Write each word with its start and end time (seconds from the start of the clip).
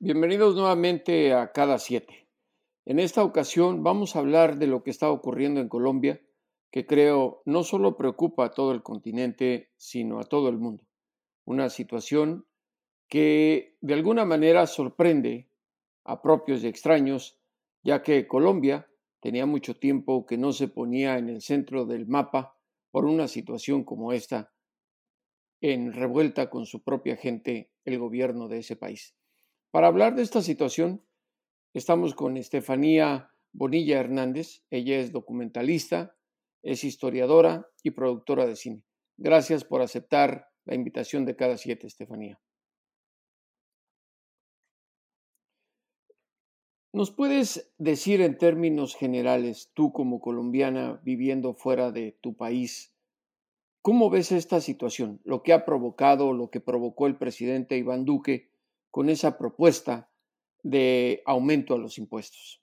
Bienvenidos 0.00 0.56
nuevamente 0.56 1.32
a 1.32 1.52
Cada 1.52 1.78
Siete. 1.78 2.28
En 2.84 2.98
esta 2.98 3.22
ocasión 3.22 3.84
vamos 3.84 4.16
a 4.16 4.18
hablar 4.18 4.58
de 4.58 4.66
lo 4.66 4.82
que 4.82 4.90
está 4.90 5.08
ocurriendo 5.08 5.60
en 5.60 5.68
Colombia, 5.68 6.20
que 6.72 6.84
creo 6.84 7.42
no 7.44 7.62
solo 7.62 7.96
preocupa 7.96 8.46
a 8.46 8.50
todo 8.50 8.72
el 8.72 8.82
continente, 8.82 9.70
sino 9.76 10.18
a 10.18 10.24
todo 10.24 10.48
el 10.48 10.58
mundo. 10.58 10.88
Una 11.44 11.70
situación 11.70 12.44
que 13.08 13.76
de 13.80 13.94
alguna 13.94 14.24
manera 14.24 14.66
sorprende 14.66 15.48
a 16.02 16.22
propios 16.22 16.64
y 16.64 16.66
extraños, 16.66 17.38
ya 17.84 18.02
que 18.02 18.26
Colombia 18.26 18.88
tenía 19.20 19.46
mucho 19.46 19.76
tiempo 19.76 20.26
que 20.26 20.38
no 20.38 20.52
se 20.52 20.66
ponía 20.66 21.18
en 21.18 21.28
el 21.28 21.40
centro 21.40 21.86
del 21.86 22.08
mapa 22.08 22.58
por 22.90 23.04
una 23.04 23.28
situación 23.28 23.84
como 23.84 24.12
esta, 24.12 24.52
en 25.60 25.92
revuelta 25.92 26.50
con 26.50 26.66
su 26.66 26.82
propia 26.82 27.14
gente, 27.14 27.70
el 27.84 28.00
gobierno 28.00 28.48
de 28.48 28.58
ese 28.58 28.74
país. 28.74 29.15
Para 29.76 29.88
hablar 29.88 30.14
de 30.14 30.22
esta 30.22 30.40
situación, 30.40 31.04
estamos 31.74 32.14
con 32.14 32.38
Estefanía 32.38 33.30
Bonilla 33.52 34.00
Hernández. 34.00 34.64
Ella 34.70 34.98
es 34.98 35.12
documentalista, 35.12 36.16
es 36.62 36.82
historiadora 36.82 37.68
y 37.82 37.90
productora 37.90 38.46
de 38.46 38.56
cine. 38.56 38.84
Gracias 39.18 39.64
por 39.64 39.82
aceptar 39.82 40.48
la 40.64 40.74
invitación 40.74 41.26
de 41.26 41.36
cada 41.36 41.58
siete, 41.58 41.86
Estefanía. 41.86 42.40
¿Nos 46.94 47.10
puedes 47.10 47.70
decir 47.76 48.22
en 48.22 48.38
términos 48.38 48.96
generales, 48.96 49.72
tú 49.74 49.92
como 49.92 50.22
colombiana 50.22 51.02
viviendo 51.04 51.52
fuera 51.52 51.92
de 51.92 52.16
tu 52.22 52.34
país, 52.34 52.94
cómo 53.82 54.08
ves 54.08 54.32
esta 54.32 54.62
situación, 54.62 55.20
lo 55.24 55.42
que 55.42 55.52
ha 55.52 55.66
provocado, 55.66 56.32
lo 56.32 56.48
que 56.48 56.60
provocó 56.60 57.06
el 57.06 57.18
presidente 57.18 57.76
Iván 57.76 58.06
Duque 58.06 58.55
con 58.90 59.10
esa 59.10 59.38
propuesta 59.38 60.10
de 60.62 61.22
aumento 61.26 61.74
a 61.74 61.78
los 61.78 61.98
impuestos? 61.98 62.62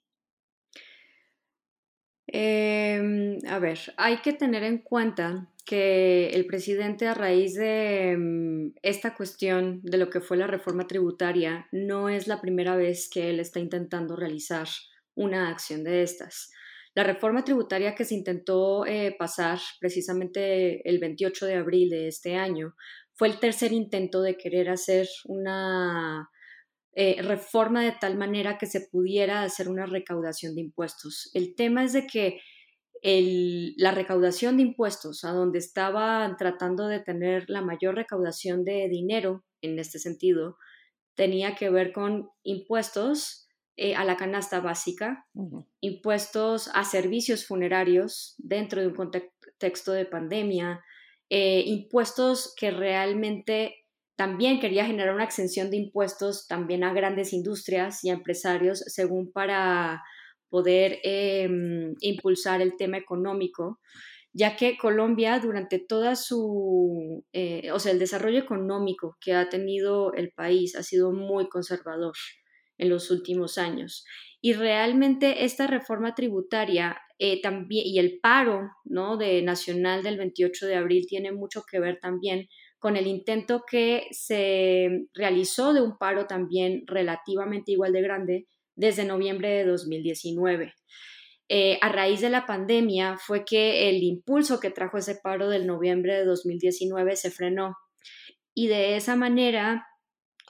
Eh, 2.26 3.38
a 3.46 3.58
ver, 3.58 3.78
hay 3.96 4.18
que 4.18 4.32
tener 4.32 4.64
en 4.64 4.78
cuenta 4.78 5.50
que 5.64 6.28
el 6.30 6.46
presidente 6.46 7.06
a 7.06 7.14
raíz 7.14 7.54
de 7.54 8.16
mm, 8.18 8.74
esta 8.82 9.14
cuestión 9.14 9.80
de 9.82 9.98
lo 9.98 10.10
que 10.10 10.20
fue 10.20 10.36
la 10.36 10.46
reforma 10.46 10.86
tributaria 10.86 11.68
no 11.72 12.08
es 12.08 12.26
la 12.26 12.40
primera 12.40 12.76
vez 12.76 13.08
que 13.08 13.30
él 13.30 13.40
está 13.40 13.60
intentando 13.60 14.16
realizar 14.16 14.68
una 15.14 15.48
acción 15.48 15.84
de 15.84 16.02
estas. 16.02 16.50
La 16.94 17.02
reforma 17.02 17.44
tributaria 17.44 17.94
que 17.94 18.04
se 18.04 18.14
intentó 18.14 18.86
eh, 18.86 19.16
pasar 19.18 19.58
precisamente 19.80 20.88
el 20.88 20.98
28 21.00 21.46
de 21.46 21.54
abril 21.54 21.90
de 21.90 22.08
este 22.08 22.36
año 22.36 22.74
fue 23.16 23.28
el 23.28 23.38
tercer 23.38 23.72
intento 23.72 24.22
de 24.22 24.36
querer 24.36 24.68
hacer 24.70 25.08
una 25.26 26.28
eh, 26.92 27.22
reforma 27.22 27.82
de 27.82 27.92
tal 28.00 28.16
manera 28.16 28.58
que 28.58 28.66
se 28.66 28.80
pudiera 28.90 29.42
hacer 29.42 29.68
una 29.68 29.86
recaudación 29.86 30.54
de 30.54 30.62
impuestos. 30.62 31.30
El 31.34 31.54
tema 31.54 31.84
es 31.84 31.92
de 31.92 32.06
que 32.06 32.40
el, 33.02 33.74
la 33.76 33.90
recaudación 33.90 34.56
de 34.56 34.62
impuestos, 34.62 35.24
a 35.24 35.32
donde 35.32 35.58
estaban 35.58 36.36
tratando 36.36 36.86
de 36.88 37.00
tener 37.00 37.44
la 37.48 37.60
mayor 37.60 37.96
recaudación 37.96 38.64
de 38.64 38.88
dinero 38.88 39.44
en 39.60 39.78
este 39.78 39.98
sentido, 39.98 40.56
tenía 41.14 41.54
que 41.54 41.70
ver 41.70 41.92
con 41.92 42.30
impuestos 42.42 43.46
eh, 43.76 43.94
a 43.94 44.04
la 44.04 44.16
canasta 44.16 44.60
básica, 44.60 45.26
Uh 45.34 45.50
-huh. 45.50 45.66
impuestos 45.80 46.70
a 46.74 46.84
servicios 46.84 47.44
funerarios 47.46 48.34
dentro 48.38 48.80
de 48.80 48.86
un 48.88 48.94
contexto 48.94 49.92
de 49.92 50.06
pandemia, 50.06 50.80
eh, 51.36 51.64
impuestos 51.66 52.54
que 52.56 52.70
realmente 52.70 53.74
también 54.14 54.60
quería 54.60 54.86
generar 54.86 55.16
una 55.16 55.24
exención 55.24 55.68
de 55.68 55.78
impuestos 55.78 56.46
también 56.46 56.84
a 56.84 56.92
grandes 56.92 57.32
industrias 57.32 58.04
y 58.04 58.10
a 58.10 58.12
empresarios, 58.12 58.84
según 58.86 59.32
para 59.32 60.00
poder 60.48 61.00
eh, 61.02 61.48
impulsar 61.98 62.62
el 62.62 62.76
tema 62.76 62.98
económico, 62.98 63.80
ya 64.32 64.54
que 64.54 64.78
Colombia 64.78 65.40
durante 65.40 65.80
toda 65.80 66.14
su, 66.14 67.24
eh, 67.32 67.72
o 67.72 67.80
sea, 67.80 67.90
el 67.90 67.98
desarrollo 67.98 68.38
económico 68.38 69.16
que 69.20 69.32
ha 69.32 69.48
tenido 69.48 70.12
el 70.12 70.30
país 70.30 70.76
ha 70.76 70.84
sido 70.84 71.10
muy 71.10 71.48
conservador 71.48 72.14
en 72.78 72.90
los 72.90 73.10
últimos 73.10 73.58
años. 73.58 74.04
Y 74.40 74.52
realmente 74.52 75.44
esta 75.44 75.66
reforma 75.66 76.14
tributaria 76.14 76.96
eh, 77.18 77.40
también, 77.40 77.86
y 77.86 77.98
el 77.98 78.18
paro 78.20 78.70
¿no? 78.84 79.16
de 79.16 79.40
nacional 79.42 80.02
del 80.02 80.18
28 80.18 80.66
de 80.66 80.74
abril 80.76 81.06
tiene 81.06 81.32
mucho 81.32 81.62
que 81.70 81.78
ver 81.78 81.98
también 82.00 82.48
con 82.78 82.96
el 82.96 83.06
intento 83.06 83.64
que 83.68 84.08
se 84.10 85.06
realizó 85.14 85.72
de 85.72 85.80
un 85.80 85.96
paro 85.96 86.26
también 86.26 86.82
relativamente 86.86 87.72
igual 87.72 87.92
de 87.92 88.02
grande 88.02 88.46
desde 88.76 89.04
noviembre 89.04 89.48
de 89.48 89.64
2019. 89.64 90.74
Eh, 91.48 91.78
a 91.80 91.88
raíz 91.88 92.20
de 92.20 92.30
la 92.30 92.46
pandemia 92.46 93.16
fue 93.16 93.44
que 93.44 93.88
el 93.88 94.02
impulso 94.02 94.60
que 94.60 94.70
trajo 94.70 94.98
ese 94.98 95.14
paro 95.22 95.48
del 95.48 95.66
noviembre 95.66 96.14
de 96.14 96.24
2019 96.24 97.16
se 97.16 97.30
frenó 97.30 97.76
y 98.54 98.66
de 98.68 98.96
esa 98.96 99.14
manera 99.14 99.86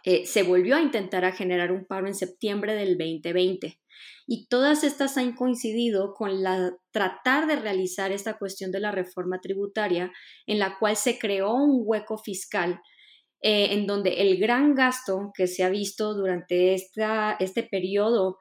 eh, 0.04 0.24
se 0.24 0.44
volvió 0.44 0.76
a 0.76 0.82
intentar 0.82 1.24
a 1.24 1.32
generar 1.32 1.72
un 1.72 1.84
paro 1.84 2.06
en 2.06 2.14
septiembre 2.14 2.74
del 2.74 2.96
2020 2.96 3.78
y 4.26 4.46
todas 4.46 4.84
estas 4.84 5.16
han 5.18 5.34
coincidido 5.34 6.14
con 6.14 6.42
la 6.42 6.76
tratar 6.90 7.46
de 7.46 7.56
realizar 7.56 8.12
esta 8.12 8.38
cuestión 8.38 8.70
de 8.70 8.80
la 8.80 8.90
reforma 8.90 9.40
tributaria 9.40 10.10
en 10.46 10.58
la 10.58 10.78
cual 10.78 10.96
se 10.96 11.18
creó 11.18 11.52
un 11.54 11.82
hueco 11.84 12.16
fiscal 12.16 12.80
eh, 13.42 13.74
en 13.74 13.86
donde 13.86 14.22
el 14.22 14.38
gran 14.38 14.74
gasto 14.74 15.30
que 15.36 15.46
se 15.46 15.62
ha 15.62 15.68
visto 15.68 16.14
durante 16.14 16.72
esta, 16.72 17.36
este 17.38 17.62
periodo 17.62 18.38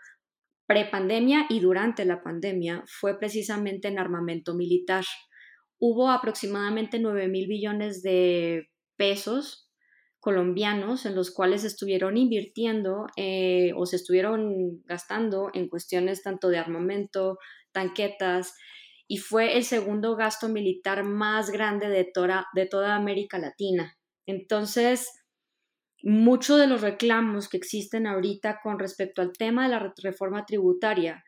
prepandemia 0.65 1.45
y 1.49 1.59
durante 1.59 2.05
la 2.05 2.23
pandemia 2.23 2.83
fue 2.87 3.19
precisamente 3.19 3.89
en 3.89 3.99
armamento 3.99 4.55
militar. 4.55 5.03
Hubo 5.77 6.09
aproximadamente 6.09 6.99
9 6.99 7.27
mil 7.27 7.47
billones 7.47 8.01
de 8.01 8.69
pesos 8.95 9.69
colombianos 10.23 11.05
en 11.05 11.15
los 11.15 11.31
cuales 11.31 11.65
estuvieron 11.65 12.15
invirtiendo 12.15 13.07
eh, 13.17 13.73
o 13.75 13.85
se 13.85 13.97
estuvieron 13.97 14.81
gastando 14.85 15.49
en 15.53 15.67
cuestiones 15.67 16.23
tanto 16.23 16.47
de 16.47 16.57
armamento, 16.57 17.39
tanquetas, 17.73 18.53
y 19.05 19.17
fue 19.17 19.57
el 19.57 19.65
segundo 19.65 20.15
gasto 20.15 20.47
militar 20.47 21.03
más 21.03 21.51
grande 21.51 21.89
de 21.89 22.05
toda, 22.05 22.47
de 22.55 22.65
toda 22.65 22.95
América 22.95 23.37
Latina. 23.37 23.97
Entonces, 24.25 25.11
muchos 26.01 26.57
de 26.57 26.67
los 26.67 26.79
reclamos 26.79 27.49
que 27.49 27.57
existen 27.57 28.07
ahorita 28.07 28.61
con 28.63 28.79
respecto 28.79 29.21
al 29.21 29.33
tema 29.33 29.63
de 29.63 29.71
la 29.71 29.93
reforma 30.01 30.45
tributaria 30.45 31.21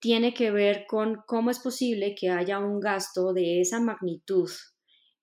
tiene 0.00 0.34
que 0.34 0.50
ver 0.50 0.86
con 0.88 1.18
cómo 1.28 1.52
es 1.52 1.60
posible 1.60 2.16
que 2.18 2.28
haya 2.30 2.58
un 2.58 2.80
gasto 2.80 3.32
de 3.32 3.60
esa 3.60 3.78
magnitud 3.78 4.50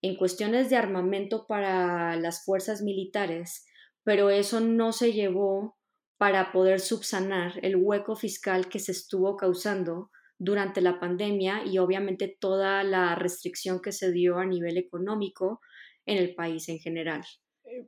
en 0.02 0.16
cuestiones 0.16 0.70
de 0.70 0.78
armamento 0.78 1.46
para 1.48 2.16
las 2.16 2.44
fuerzas 2.46 2.82
militares, 2.82 3.66
pero 4.04 4.30
eso 4.30 4.60
no 4.60 4.92
se 4.92 5.14
llevó 5.14 5.78
para 6.18 6.52
poder 6.52 6.80
subsanar 6.80 7.54
el 7.62 7.76
hueco 7.78 8.16
fiscal 8.16 8.68
que 8.70 8.80
se 8.80 8.92
estuvo 8.92 9.38
causando 9.38 10.10
durante 10.38 10.82
la 10.82 11.00
pandemia 11.00 11.64
y 11.66 11.78
obviamente 11.78 12.38
toda 12.40 12.84
la 12.84 13.16
restricción 13.16 13.82
que 13.82 13.92
se 13.92 14.12
dio 14.12 14.38
a 14.38 14.46
nivel 14.46 14.78
económico 14.78 15.60
en 16.06 16.18
el 16.18 16.34
país 16.34 16.70
en 16.70 16.80
general. 16.80 17.24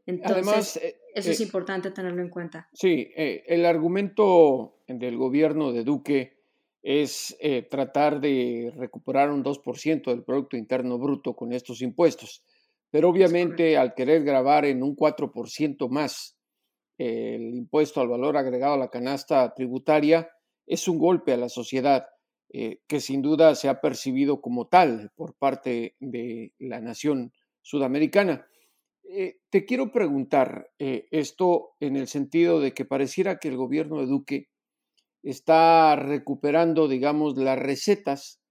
Entonces, 0.05 0.31
Además, 0.31 0.77
eh, 0.77 0.99
eso 1.15 1.29
eh, 1.29 1.31
es 1.31 1.41
importante 1.41 1.91
tenerlo 1.91 2.21
en 2.21 2.29
cuenta. 2.29 2.69
Sí, 2.73 3.11
eh, 3.15 3.43
el 3.47 3.65
argumento 3.65 4.83
del 4.87 5.17
gobierno 5.17 5.71
de 5.71 5.83
Duque 5.83 6.40
es 6.83 7.35
eh, 7.39 7.61
tratar 7.63 8.19
de 8.19 8.73
recuperar 8.75 9.31
un 9.31 9.43
2% 9.43 10.05
del 10.05 10.23
Producto 10.23 10.57
Interno 10.57 10.97
Bruto 10.97 11.35
con 11.35 11.53
estos 11.53 11.81
impuestos. 11.81 12.43
Pero 12.89 13.09
obviamente 13.09 13.77
al 13.77 13.93
querer 13.93 14.23
grabar 14.23 14.65
en 14.65 14.83
un 14.83 14.95
4% 14.95 15.89
más 15.89 16.37
el 16.97 17.55
impuesto 17.55 18.01
al 18.01 18.09
valor 18.09 18.37
agregado 18.37 18.73
a 18.73 18.77
la 18.77 18.89
canasta 18.89 19.53
tributaria, 19.55 20.29
es 20.67 20.87
un 20.87 20.99
golpe 20.99 21.33
a 21.33 21.37
la 21.37 21.49
sociedad 21.49 22.05
eh, 22.49 22.79
que 22.87 22.99
sin 22.99 23.21
duda 23.21 23.55
se 23.55 23.69
ha 23.69 23.79
percibido 23.81 24.41
como 24.41 24.67
tal 24.67 25.11
por 25.15 25.35
parte 25.35 25.95
de 25.99 26.53
la 26.59 26.79
nación 26.81 27.31
sudamericana. 27.61 28.45
Eh, 29.03 29.39
te 29.49 29.65
quiero 29.65 29.91
preguntar 29.91 30.69
esto 30.77 31.71
en 31.79 31.95
el 31.95 32.07
sentido 32.07 32.59
de 32.59 32.73
que 32.73 32.85
pareciera 32.85 33.39
que 33.39 33.47
el 33.47 33.57
gobierno 33.57 33.99
de 33.99 34.05
Duque 34.05 34.50
está 35.23 35.95
recuperando, 35.95 36.88
digamos, 36.88 37.38
las 37.38 37.59
recetas 37.59 38.41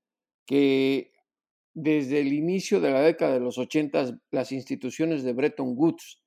que 0.47 1.13
desde 1.75 2.21
el 2.21 2.33
inicio 2.33 2.81
de 2.81 2.91
la 2.91 3.01
década 3.01 3.35
de 3.35 3.41
los 3.41 3.59
80 3.59 4.19
las 4.31 4.53
instituciones 4.53 5.23
de 5.23 5.33
Bretton 5.33 5.75
Woods 5.77 6.23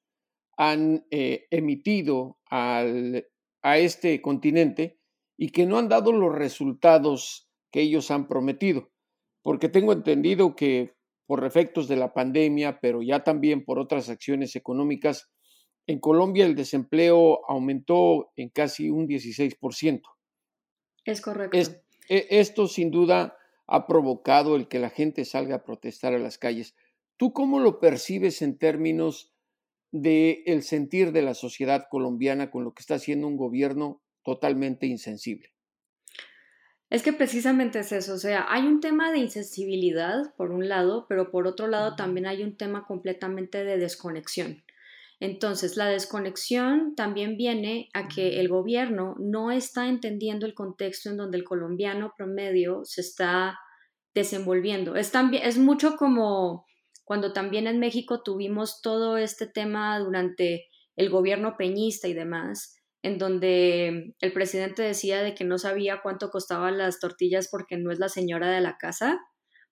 han 0.57 1.05
eh, 1.11 1.47
emitido 1.49 2.37
al, 2.49 3.27
a 3.61 3.77
este 3.77 4.21
continente 4.21 4.99
y 5.37 5.49
que 5.49 5.65
no 5.65 5.77
han 5.77 5.89
dado 5.89 6.11
los 6.11 6.33
resultados 6.33 7.49
que 7.71 7.81
ellos 7.81 8.11
han 8.11 8.27
prometido. 8.27 8.91
Porque 9.41 9.67
tengo 9.67 9.91
entendido 9.93 10.55
que 10.55 10.93
por 11.25 11.45
efectos 11.45 11.87
de 11.87 11.95
la 11.95 12.13
pandemia, 12.13 12.79
pero 12.81 13.01
ya 13.01 13.23
también 13.23 13.65
por 13.65 13.79
otras 13.79 14.09
acciones 14.09 14.55
económicas, 14.55 15.31
en 15.87 15.99
Colombia 15.99 16.45
el 16.45 16.55
desempleo 16.55 17.41
aumentó 17.49 18.31
en 18.35 18.49
casi 18.49 18.89
un 18.89 19.07
16%. 19.07 20.01
Es 21.05 21.21
correcto. 21.21 21.57
E, 21.57 22.27
esto 22.29 22.67
sin 22.67 22.91
duda 22.91 23.37
ha 23.67 23.87
provocado 23.87 24.55
el 24.55 24.67
que 24.67 24.79
la 24.79 24.89
gente 24.89 25.25
salga 25.25 25.57
a 25.57 25.63
protestar 25.63 26.13
a 26.13 26.19
las 26.19 26.37
calles. 26.37 26.75
¿Tú 27.17 27.33
cómo 27.33 27.59
lo 27.59 27.79
percibes 27.79 28.41
en 28.41 28.57
términos 28.57 29.31
del 29.91 30.43
el 30.45 30.63
sentir 30.63 31.11
de 31.11 31.21
la 31.21 31.33
sociedad 31.33 31.87
colombiana 31.89 32.51
con 32.51 32.63
lo 32.63 32.73
que 32.73 32.81
está 32.81 32.95
haciendo 32.95 33.27
un 33.27 33.37
gobierno 33.37 34.01
totalmente 34.23 34.87
insensible? 34.87 35.53
Es 36.89 37.01
que 37.01 37.13
precisamente 37.13 37.79
es 37.79 37.91
eso, 37.91 38.13
o 38.13 38.17
sea, 38.17 38.45
hay 38.49 38.67
un 38.67 38.79
tema 38.79 39.11
de 39.11 39.17
insensibilidad 39.17 40.35
por 40.35 40.51
un 40.51 40.69
lado, 40.69 41.07
pero 41.09 41.31
por 41.31 41.47
otro 41.47 41.67
lado 41.67 41.95
también 41.95 42.27
hay 42.27 42.43
un 42.43 42.55
tema 42.55 42.85
completamente 42.85 43.63
de 43.63 43.79
desconexión. 43.79 44.63
Entonces, 45.23 45.77
la 45.77 45.87
desconexión 45.87 46.95
también 46.95 47.37
viene 47.37 47.87
a 47.93 48.09
que 48.09 48.41
el 48.41 48.49
gobierno 48.49 49.15
no 49.19 49.51
está 49.51 49.87
entendiendo 49.87 50.45
el 50.45 50.53
contexto 50.53 51.09
en 51.09 51.15
donde 51.15 51.37
el 51.37 51.45
colombiano 51.45 52.11
promedio 52.17 52.81
se 52.83 52.99
está 52.99 53.57
desenvolviendo. 54.13 54.97
Es, 54.97 55.13
también, 55.13 55.43
es 55.45 55.57
mucho 55.57 55.95
como 55.95 56.65
cuando 57.05 57.31
también 57.31 57.67
en 57.67 57.79
México 57.79 58.21
tuvimos 58.21 58.81
todo 58.81 59.15
este 59.15 59.47
tema 59.47 59.97
durante 59.99 60.65
el 60.97 61.09
gobierno 61.09 61.55
peñista 61.57 62.09
y 62.09 62.13
demás, 62.13 62.75
en 63.01 63.17
donde 63.17 64.15
el 64.19 64.33
presidente 64.33 64.81
decía 64.81 65.23
de 65.23 65.35
que 65.35 65.45
no 65.45 65.57
sabía 65.57 66.01
cuánto 66.03 66.31
costaban 66.31 66.77
las 66.77 66.99
tortillas 66.99 67.47
porque 67.49 67.77
no 67.77 67.93
es 67.93 67.99
la 67.99 68.09
señora 68.09 68.51
de 68.51 68.59
la 68.59 68.75
casa. 68.77 69.21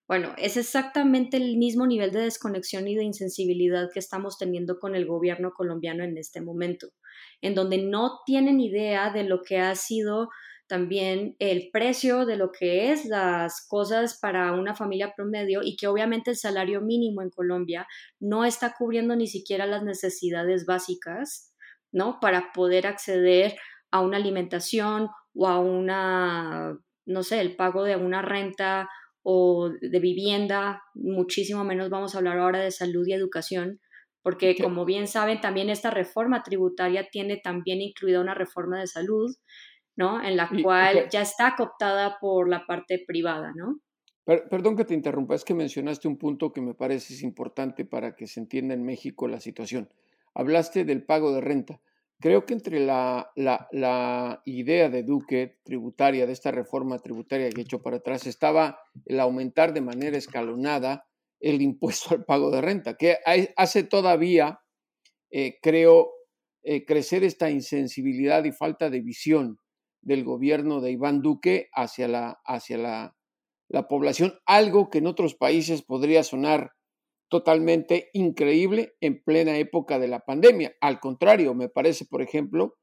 Bueno, 0.08 0.34
es 0.36 0.56
exactamente 0.56 1.36
el 1.36 1.56
mismo 1.56 1.86
nivel 1.86 2.10
de 2.10 2.22
desconexión 2.22 2.86
y 2.88 2.96
de 2.96 3.04
insensibilidad 3.04 3.88
que 3.92 4.00
estamos 4.00 4.36
teniendo 4.36 4.78
con 4.78 4.94
el 4.94 5.06
gobierno 5.06 5.52
colombiano 5.52 6.04
en 6.04 6.18
este 6.18 6.40
momento, 6.40 6.88
en 7.40 7.54
donde 7.54 7.78
no 7.78 8.20
tienen 8.26 8.60
idea 8.60 9.10
de 9.10 9.24
lo 9.24 9.42
que 9.42 9.58
ha 9.58 9.74
sido 9.74 10.28
también 10.66 11.36
el 11.38 11.68
precio 11.70 12.24
de 12.24 12.36
lo 12.36 12.50
que 12.50 12.92
es 12.92 13.04
las 13.04 13.66
cosas 13.68 14.18
para 14.20 14.52
una 14.52 14.74
familia 14.74 15.12
promedio 15.14 15.60
y 15.62 15.76
que 15.76 15.86
obviamente 15.86 16.30
el 16.30 16.36
salario 16.36 16.80
mínimo 16.80 17.20
en 17.22 17.30
Colombia 17.30 17.86
no 18.20 18.44
está 18.44 18.74
cubriendo 18.76 19.14
ni 19.14 19.26
siquiera 19.26 19.66
las 19.66 19.82
necesidades 19.82 20.64
básicas, 20.64 21.52
¿no? 21.92 22.20
Para 22.20 22.52
poder 22.52 22.86
acceder 22.86 23.56
a 23.90 24.00
una 24.00 24.16
alimentación 24.16 25.08
o 25.34 25.46
a 25.46 25.58
una, 25.58 26.78
no 27.04 27.22
sé, 27.22 27.40
el 27.40 27.54
pago 27.54 27.84
de 27.84 27.96
una 27.96 28.22
renta 28.22 28.88
o 29.22 29.70
de 29.80 30.00
vivienda, 30.00 30.82
muchísimo 30.94 31.64
menos 31.64 31.90
vamos 31.90 32.14
a 32.14 32.18
hablar 32.18 32.38
ahora 32.38 32.60
de 32.60 32.70
salud 32.70 33.06
y 33.06 33.12
educación, 33.12 33.80
porque 34.22 34.56
como 34.56 34.84
bien 34.84 35.06
saben, 35.06 35.40
también 35.40 35.68
esta 35.68 35.90
reforma 35.90 36.42
tributaria 36.42 37.08
tiene 37.10 37.38
también 37.42 37.80
incluida 37.80 38.20
una 38.20 38.34
reforma 38.34 38.80
de 38.80 38.86
salud, 38.86 39.34
¿no? 39.96 40.22
En 40.22 40.36
la 40.36 40.48
cual 40.62 41.08
ya 41.10 41.22
está 41.22 41.54
cooptada 41.56 42.18
por 42.20 42.48
la 42.48 42.64
parte 42.66 43.02
privada, 43.06 43.52
¿no? 43.54 43.80
perdón 44.24 44.76
que 44.76 44.84
te 44.84 44.94
interrumpa, 44.94 45.34
es 45.34 45.44
que 45.44 45.52
mencionaste 45.52 46.06
un 46.06 46.16
punto 46.16 46.52
que 46.52 46.60
me 46.60 46.74
parece 46.74 47.14
es 47.14 47.24
importante 47.24 47.84
para 47.84 48.14
que 48.14 48.28
se 48.28 48.38
entienda 48.38 48.72
en 48.72 48.84
México 48.84 49.26
la 49.26 49.40
situación. 49.40 49.90
Hablaste 50.32 50.84
del 50.84 51.04
pago 51.04 51.34
de 51.34 51.40
renta. 51.40 51.80
Creo 52.22 52.46
que 52.46 52.54
entre 52.54 52.78
la, 52.78 53.32
idea 54.44 54.88
de 54.88 55.02
Duque 55.02 55.58
tributaria, 55.64 56.24
de 56.24 56.32
esta 56.32 56.52
reforma 56.52 57.00
tributaria 57.00 57.50
que 57.50 57.60
he 57.60 57.64
hecho 57.64 57.82
para 57.82 57.96
atrás, 57.96 58.28
estaba 58.28 58.78
el 59.06 59.18
aumentar 59.18 59.74
de 59.74 59.80
manera 59.80 60.16
escalonada 60.16 61.04
el 61.40 61.60
impuesto 61.60 62.10
al 62.14 62.24
pago 62.24 62.52
de 62.52 62.60
renta, 62.60 62.96
que 62.96 63.16
hace 63.56 63.82
todavía, 63.82 64.60
eh, 65.32 65.58
creo, 65.60 66.12
eh, 66.62 66.84
crecer 66.84 67.24
esta 67.24 67.50
insensibilidad 67.50 68.44
y 68.44 68.52
falta 68.52 68.88
de 68.88 69.00
visión 69.00 69.58
del 70.00 70.22
gobierno 70.22 70.80
de 70.80 70.92
Iván 70.92 71.22
Duque 71.22 71.70
hacia 71.74 72.06
la, 72.06 72.40
hacia 72.44 72.78
la 73.68 73.88
población, 73.88 74.38
algo 74.46 74.90
que 74.90 74.98
en 74.98 75.08
otros 75.08 75.34
países 75.34 75.82
podría 75.82 76.22
sonar 76.22 76.70
totalmente 77.32 78.10
increíble 78.12 78.94
en 79.00 79.24
plena 79.24 79.56
época 79.56 79.98
de 79.98 80.06
la 80.06 80.20
pandemia. 80.20 80.76
Al 80.82 81.00
contrario, 81.00 81.54
me 81.54 81.70
parece, 81.70 82.04
por 82.04 82.20
ejemplo, 82.20 82.76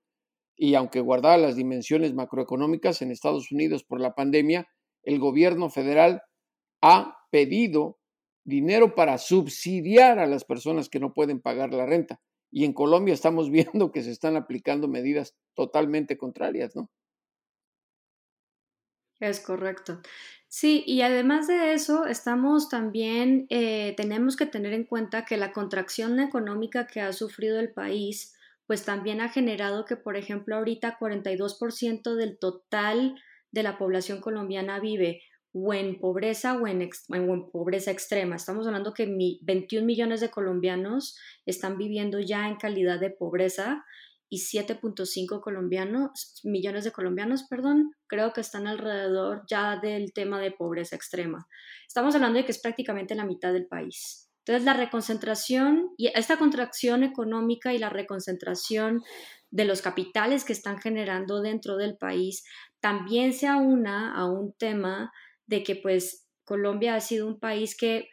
y 0.57 0.73
aunque 0.73 1.01
guardaba 1.01 1.37
las 1.37 1.55
dimensiones 1.55 2.15
macroeconómicas 2.15 3.03
en 3.03 3.11
Estados 3.11 3.51
Unidos 3.51 3.83
por 3.83 4.01
la 4.01 4.15
pandemia, 4.15 4.67
el 5.03 5.19
gobierno 5.19 5.69
federal 5.69 6.23
ha 6.81 7.15
pedido 7.29 7.99
dinero 8.43 8.95
para 8.95 9.19
subsidiar 9.19 10.17
a 10.17 10.25
las 10.25 10.45
personas 10.45 10.89
que 10.89 10.99
no 10.99 11.13
pueden 11.13 11.39
pagar 11.41 11.71
la 11.71 11.85
renta. 11.85 12.19
Y 12.49 12.65
en 12.65 12.73
Colombia 12.73 13.13
estamos 13.13 13.51
viendo 13.51 13.91
que 13.91 14.01
se 14.01 14.09
están 14.09 14.35
aplicando 14.35 14.87
medidas 14.87 15.35
totalmente 15.53 16.17
contrarias, 16.17 16.75
¿no? 16.75 16.89
Es 19.19 19.41
correcto. 19.41 20.01
Sí, 20.51 20.83
y 20.87 21.03
además 21.03 21.45
de 21.47 21.73
eso, 21.73 22.07
estamos 22.07 22.69
también, 22.69 23.45
eh, 23.51 23.93
tenemos 23.95 24.35
que 24.35 24.47
tener 24.47 24.73
en 24.73 24.83
cuenta 24.83 25.23
que 25.23 25.37
la 25.37 25.51
contracción 25.53 26.19
económica 26.19 26.87
que 26.87 27.01
ha 27.01 27.13
sufrido 27.13 27.59
el 27.59 27.71
país, 27.71 28.35
pues 28.65 28.83
también 28.83 29.21
ha 29.21 29.29
generado 29.29 29.85
que, 29.85 29.95
por 29.95 30.17
ejemplo, 30.17 30.55
ahorita 30.55 30.97
42% 30.99 32.15
del 32.15 32.39
total 32.39 33.15
de 33.51 33.61
la 33.61 33.77
población 33.77 34.21
colombiana 34.21 34.79
vive 34.79 35.21
o 35.53 35.71
en 35.75 35.99
pobreza 35.99 36.55
o 36.55 36.65
en, 36.65 36.81
en 36.81 37.51
pobreza 37.51 37.91
extrema. 37.91 38.35
Estamos 38.35 38.65
hablando 38.65 38.95
que 38.95 39.05
21 39.41 39.85
millones 39.85 40.19
de 40.19 40.31
colombianos 40.31 41.15
están 41.45 41.77
viviendo 41.77 42.19
ya 42.19 42.47
en 42.47 42.55
calidad 42.55 42.99
de 42.99 43.11
pobreza 43.11 43.85
y 44.29 44.37
7.5 44.37 45.41
colombianos, 45.41 46.41
millones 46.43 46.83
de 46.83 46.91
colombianos, 46.91 47.45
perdón, 47.49 47.95
creo 48.07 48.31
que 48.31 48.41
están 48.41 48.67
alrededor 48.67 49.43
ya 49.49 49.77
del 49.77 50.13
tema 50.13 50.39
de 50.39 50.51
pobreza 50.51 50.95
extrema. 50.95 51.47
Estamos 51.87 52.13
hablando 52.15 52.37
de 52.37 52.45
que 52.45 52.51
es 52.51 52.61
prácticamente 52.61 53.15
la 53.15 53.25
mitad 53.25 53.51
del 53.51 53.65
país. 53.65 54.29
Entonces, 54.45 54.65
la 54.65 54.73
reconcentración 54.73 55.89
y 55.97 56.07
esta 56.07 56.37
contracción 56.37 57.03
económica 57.03 57.73
y 57.73 57.79
la 57.79 57.89
reconcentración 57.89 59.03
de 59.51 59.65
los 59.65 59.81
capitales 59.81 60.45
que 60.45 60.53
están 60.53 60.79
generando 60.79 61.41
dentro 61.41 61.75
del 61.77 61.97
país 61.97 62.43
también 62.79 63.33
se 63.33 63.47
aúna 63.47 64.15
a 64.15 64.25
un 64.25 64.53
tema 64.53 65.11
de 65.47 65.63
que 65.63 65.75
pues 65.75 66.27
Colombia 66.45 66.95
ha 66.95 67.01
sido 67.01 67.27
un 67.27 67.39
país 67.39 67.75
que 67.75 68.09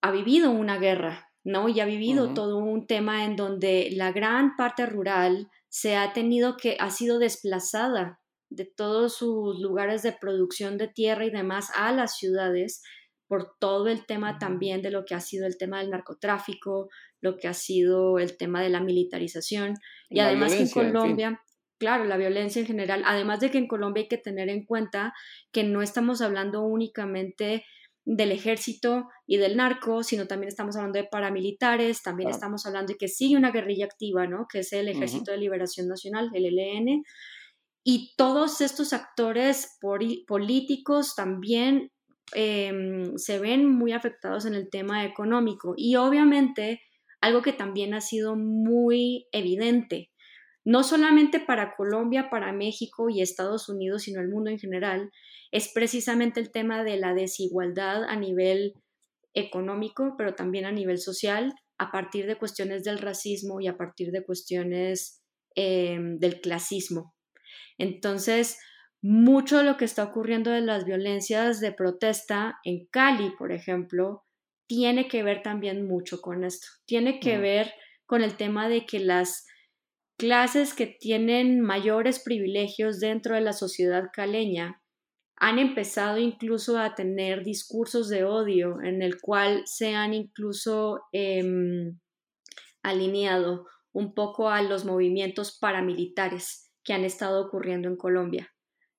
ha 0.00 0.10
vivido 0.10 0.50
una 0.50 0.78
guerra 0.78 1.30
¿no? 1.44 1.68
Y 1.68 1.80
ha 1.80 1.84
vivido 1.84 2.32
todo 2.32 2.56
un 2.58 2.86
tema 2.86 3.24
en 3.24 3.36
donde 3.36 3.90
la 3.92 4.12
gran 4.12 4.56
parte 4.56 4.86
rural 4.86 5.50
se 5.68 5.96
ha 5.96 6.12
tenido 6.12 6.56
que, 6.56 6.76
ha 6.80 6.90
sido 6.90 7.18
desplazada 7.18 8.20
de 8.48 8.64
todos 8.64 9.16
sus 9.16 9.60
lugares 9.60 10.02
de 10.02 10.12
producción 10.12 10.78
de 10.78 10.88
tierra 10.88 11.26
y 11.26 11.30
demás 11.30 11.70
a 11.74 11.92
las 11.92 12.16
ciudades 12.16 12.82
por 13.26 13.56
todo 13.58 13.88
el 13.88 14.06
tema 14.06 14.38
también 14.38 14.82
de 14.82 14.90
lo 14.90 15.04
que 15.04 15.14
ha 15.14 15.20
sido 15.20 15.46
el 15.46 15.56
tema 15.56 15.80
del 15.80 15.90
narcotráfico, 15.90 16.88
lo 17.20 17.36
que 17.36 17.48
ha 17.48 17.54
sido 17.54 18.18
el 18.18 18.36
tema 18.36 18.62
de 18.62 18.68
la 18.68 18.80
militarización. 18.80 19.74
Y, 20.08 20.20
además 20.20 20.54
que 20.54 20.62
en 20.62 20.70
Colombia, 20.70 21.42
claro, 21.78 22.04
la 22.04 22.16
violencia 22.16 22.60
en 22.60 22.66
general, 22.66 23.02
además 23.04 23.40
de 23.40 23.50
que 23.50 23.58
en 23.58 23.66
Colombia 23.66 24.02
hay 24.02 24.08
que 24.08 24.18
tener 24.18 24.48
en 24.48 24.64
cuenta 24.64 25.14
que 25.52 25.64
no 25.64 25.82
estamos 25.82 26.20
hablando 26.20 26.62
únicamente 26.62 27.64
del 28.04 28.32
ejército 28.32 29.08
y 29.26 29.38
del 29.38 29.56
narco, 29.56 30.02
sino 30.02 30.26
también 30.26 30.48
estamos 30.48 30.76
hablando 30.76 30.98
de 30.98 31.08
paramilitares, 31.10 32.02
también 32.02 32.30
estamos 32.30 32.66
hablando 32.66 32.92
de 32.92 32.98
que 32.98 33.08
sigue 33.08 33.36
una 33.36 33.50
guerrilla 33.50 33.86
activa, 33.86 34.26
¿no? 34.26 34.46
Que 34.50 34.60
es 34.60 34.72
el 34.72 34.88
Ejército 34.88 35.30
de 35.30 35.38
Liberación 35.38 35.88
Nacional, 35.88 36.30
el 36.34 36.46
ELN, 36.46 37.02
y 37.82 38.14
todos 38.16 38.60
estos 38.60 38.92
actores 38.92 39.78
políticos 40.26 41.14
también 41.14 41.92
em, 42.32 43.16
se 43.16 43.38
ven 43.38 43.68
muy 43.68 43.92
afectados 43.92 44.46
en 44.46 44.54
el 44.54 44.70
tema 44.70 45.04
económico. 45.04 45.74
Y 45.76 45.96
obviamente, 45.96 46.80
algo 47.20 47.42
que 47.42 47.52
también 47.52 47.94
ha 47.94 48.00
sido 48.00 48.36
muy 48.36 49.26
evidente, 49.32 50.10
no 50.64 50.82
solamente 50.82 51.40
para 51.40 51.74
Colombia, 51.76 52.28
para 52.30 52.52
México 52.52 53.08
y 53.10 53.20
Estados 53.20 53.68
Unidos, 53.68 54.02
sino 54.02 54.20
el 54.20 54.28
mundo 54.28 54.50
en 54.50 54.58
general, 54.58 55.10
es 55.52 55.70
precisamente 55.72 56.40
el 56.40 56.50
tema 56.50 56.82
de 56.84 56.96
la 56.96 57.14
desigualdad 57.14 58.04
a 58.04 58.16
nivel 58.16 58.74
económico, 59.34 60.14
pero 60.16 60.34
también 60.34 60.64
a 60.64 60.72
nivel 60.72 60.98
social, 60.98 61.52
a 61.78 61.90
partir 61.90 62.26
de 62.26 62.36
cuestiones 62.36 62.84
del 62.84 62.98
racismo 62.98 63.60
y 63.60 63.66
a 63.66 63.76
partir 63.76 64.10
de 64.10 64.24
cuestiones 64.24 65.22
em, 65.54 66.18
del 66.18 66.40
clasismo. 66.40 67.14
Entonces, 67.78 68.58
mucho 69.02 69.58
de 69.58 69.64
lo 69.64 69.76
que 69.76 69.84
está 69.84 70.04
ocurriendo 70.04 70.50
de 70.50 70.62
las 70.62 70.84
violencias 70.84 71.60
de 71.60 71.72
protesta 71.72 72.58
en 72.64 72.86
Cali, 72.86 73.32
por 73.38 73.52
ejemplo, 73.52 74.24
tiene 74.66 75.08
que 75.08 75.22
ver 75.22 75.42
también 75.42 75.86
mucho 75.86 76.22
con 76.22 76.42
esto. 76.42 76.68
Tiene 76.86 77.20
que 77.20 77.38
ver 77.38 77.74
con 78.06 78.22
el 78.22 78.36
tema 78.36 78.68
de 78.68 78.86
que 78.86 79.00
las 79.00 79.46
clases 80.16 80.74
que 80.74 80.86
tienen 80.86 81.60
mayores 81.60 82.20
privilegios 82.20 83.00
dentro 83.00 83.34
de 83.34 83.40
la 83.40 83.52
sociedad 83.52 84.10
caleña 84.12 84.80
han 85.36 85.58
empezado 85.58 86.18
incluso 86.18 86.78
a 86.78 86.94
tener 86.94 87.42
discursos 87.42 88.08
de 88.08 88.24
odio 88.24 88.80
en 88.82 89.02
el 89.02 89.20
cual 89.20 89.62
se 89.66 89.94
han 89.94 90.14
incluso 90.14 91.02
em, 91.12 91.98
alineado 92.82 93.66
un 93.92 94.14
poco 94.14 94.48
a 94.48 94.62
los 94.62 94.84
movimientos 94.84 95.58
paramilitares 95.58 96.70
que 96.84 96.92
han 96.92 97.04
estado 97.04 97.44
ocurriendo 97.44 97.88
en 97.88 97.96
Colombia, 97.96 98.52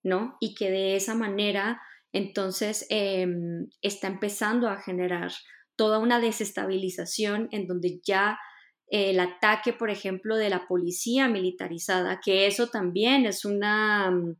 ¿no? 0.03 0.36
Y 0.39 0.55
que 0.55 0.69
de 0.69 0.95
esa 0.95 1.15
manera 1.15 1.81
entonces 2.12 2.86
em, 2.89 3.67
está 3.81 4.07
empezando 4.07 4.69
a 4.69 4.81
generar 4.81 5.31
toda 5.75 6.00
una 6.00 6.19
desestabilización 6.19 7.50
en 7.51 7.67
donde 7.67 8.00
ya 8.03 8.39
el 8.88 9.20
ataque, 9.20 9.74
por 9.74 9.89
ejemplo, 9.89 10.36
de 10.38 10.50
la 10.50 10.68
policía 10.68 11.27
militarizada, 11.27 12.20
que 12.24 12.48
eso 12.48 12.68
también 12.68 13.25
es 13.25 13.46
una 13.46 14.12
mm, 14.12 14.36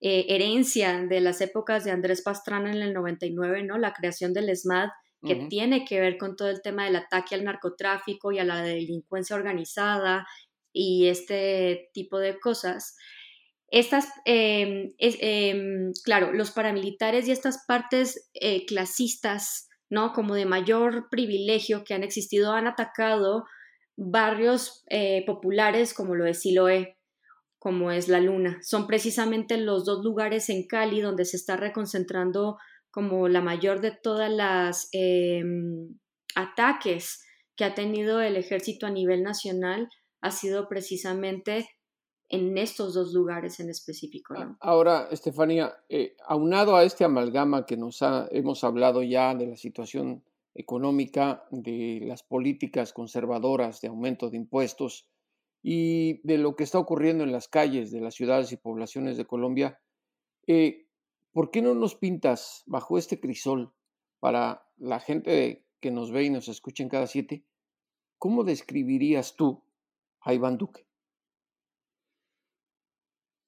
eh, 0.00 0.26
herencia 0.28 1.02
de 1.02 1.20
las 1.20 1.40
épocas 1.40 1.84
de 1.84 1.90
Andrés 1.90 2.22
Pastrana 2.22 2.70
en 2.70 2.80
el 2.80 2.94
99, 2.94 3.64
¿no? 3.64 3.78
La 3.78 3.92
creación 3.92 4.32
del 4.32 4.48
ESMAD, 4.48 4.88
que 5.26 5.34
tiene 5.48 5.84
que 5.84 5.98
ver 5.98 6.16
con 6.16 6.36
todo 6.36 6.48
el 6.48 6.62
tema 6.62 6.84
del 6.84 6.94
ataque 6.94 7.34
al 7.34 7.42
narcotráfico 7.42 8.30
y 8.30 8.38
a 8.38 8.44
la 8.44 8.62
delincuencia 8.62 9.34
organizada 9.34 10.28
y 10.72 11.08
este 11.08 11.90
tipo 11.92 12.20
de 12.20 12.38
cosas. 12.38 12.96
Estas, 13.66 14.06
em, 14.24 14.94
em, 14.98 15.92
claro, 16.04 16.32
los 16.32 16.52
paramilitares 16.52 17.26
y 17.26 17.32
estas 17.32 17.64
partes 17.66 18.30
eh, 18.32 18.64
clasistas, 18.64 19.68
¿no? 19.90 20.12
Como 20.12 20.36
de 20.36 20.46
mayor 20.46 21.08
privilegio 21.10 21.82
que 21.82 21.94
han 21.94 22.04
existido, 22.04 22.52
han 22.52 22.68
atacado 22.68 23.44
barrios 23.98 24.84
eh, 24.88 25.24
populares 25.26 25.92
como 25.92 26.14
lo 26.14 26.24
es 26.24 26.40
Siloé, 26.40 26.96
como 27.58 27.90
es 27.90 28.08
la 28.08 28.20
Luna. 28.20 28.58
Son 28.62 28.86
precisamente 28.86 29.58
los 29.58 29.84
dos 29.84 30.04
lugares 30.04 30.48
en 30.50 30.66
Cali 30.68 31.00
donde 31.00 31.24
se 31.24 31.36
está 31.36 31.56
reconcentrando 31.56 32.56
como 32.90 33.28
la 33.28 33.40
mayor 33.40 33.80
de 33.80 33.90
todas 33.90 34.30
las 34.30 34.88
em, 34.92 35.98
ataques 36.36 37.24
que 37.56 37.64
ha 37.64 37.74
tenido 37.74 38.20
el 38.20 38.36
ejército 38.36 38.86
a 38.86 38.90
nivel 38.90 39.24
nacional 39.24 39.88
ha 40.20 40.30
sido 40.30 40.68
precisamente 40.68 41.68
en 42.28 42.56
estos 42.56 42.94
dos 42.94 43.12
lugares 43.12 43.58
en 43.58 43.68
específico. 43.68 44.34
Ahora, 44.60 45.08
Estefanía, 45.10 45.74
eh, 45.88 46.14
aunado 46.26 46.76
a 46.76 46.84
este 46.84 47.04
amalgama 47.04 47.66
que 47.66 47.76
nos 47.76 48.00
hemos 48.30 48.62
hablado 48.62 49.02
ya 49.02 49.34
de 49.34 49.46
la 49.48 49.56
situación 49.56 50.22
económica, 50.58 51.44
de 51.50 52.00
las 52.02 52.24
políticas 52.24 52.92
conservadoras 52.92 53.80
de 53.80 53.88
aumento 53.88 54.28
de 54.28 54.36
impuestos 54.36 55.08
y 55.62 56.20
de 56.26 56.36
lo 56.36 56.56
que 56.56 56.64
está 56.64 56.80
ocurriendo 56.80 57.22
en 57.22 57.32
las 57.32 57.46
calles 57.48 57.92
de 57.92 58.00
las 58.00 58.14
ciudades 58.14 58.50
y 58.50 58.56
poblaciones 58.56 59.16
de 59.16 59.24
Colombia, 59.24 59.80
eh, 60.48 60.88
¿por 61.32 61.52
qué 61.52 61.62
no 61.62 61.74
nos 61.74 61.94
pintas 61.94 62.64
bajo 62.66 62.98
este 62.98 63.20
crisol 63.20 63.72
para 64.18 64.66
la 64.76 64.98
gente 64.98 65.64
que 65.80 65.92
nos 65.92 66.10
ve 66.10 66.24
y 66.24 66.30
nos 66.30 66.48
escucha 66.48 66.82
en 66.82 66.88
cada 66.88 67.06
siete? 67.06 67.44
¿Cómo 68.18 68.42
describirías 68.42 69.36
tú 69.36 69.62
a 70.20 70.34
Iván 70.34 70.58
Duque? 70.58 70.86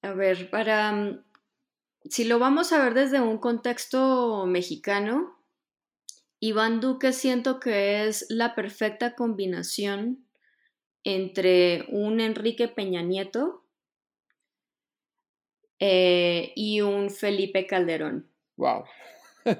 A 0.02 0.12
ver, 0.12 0.48
para 0.48 0.92
mm, 0.92 1.24
si 2.04 2.22
lo 2.24 2.38
vamos 2.38 2.72
a 2.72 2.82
ver 2.82 2.94
desde 2.94 3.20
un 3.20 3.38
contexto 3.38 4.46
mexicano, 4.46 5.39
Iván 6.40 6.80
Duque 6.80 7.12
siento 7.12 7.60
que 7.60 8.06
es 8.06 8.26
la 8.30 8.54
perfecta 8.54 9.14
combinación 9.14 10.26
entre 11.04 11.86
un 11.88 12.20
Enrique 12.20 12.66
Peña 12.66 13.02
Nieto 13.02 13.66
eh, 15.78 16.52
y 16.56 16.80
un 16.80 17.10
Felipe 17.10 17.66
Calderón. 17.66 18.30
Wow. 18.56 18.84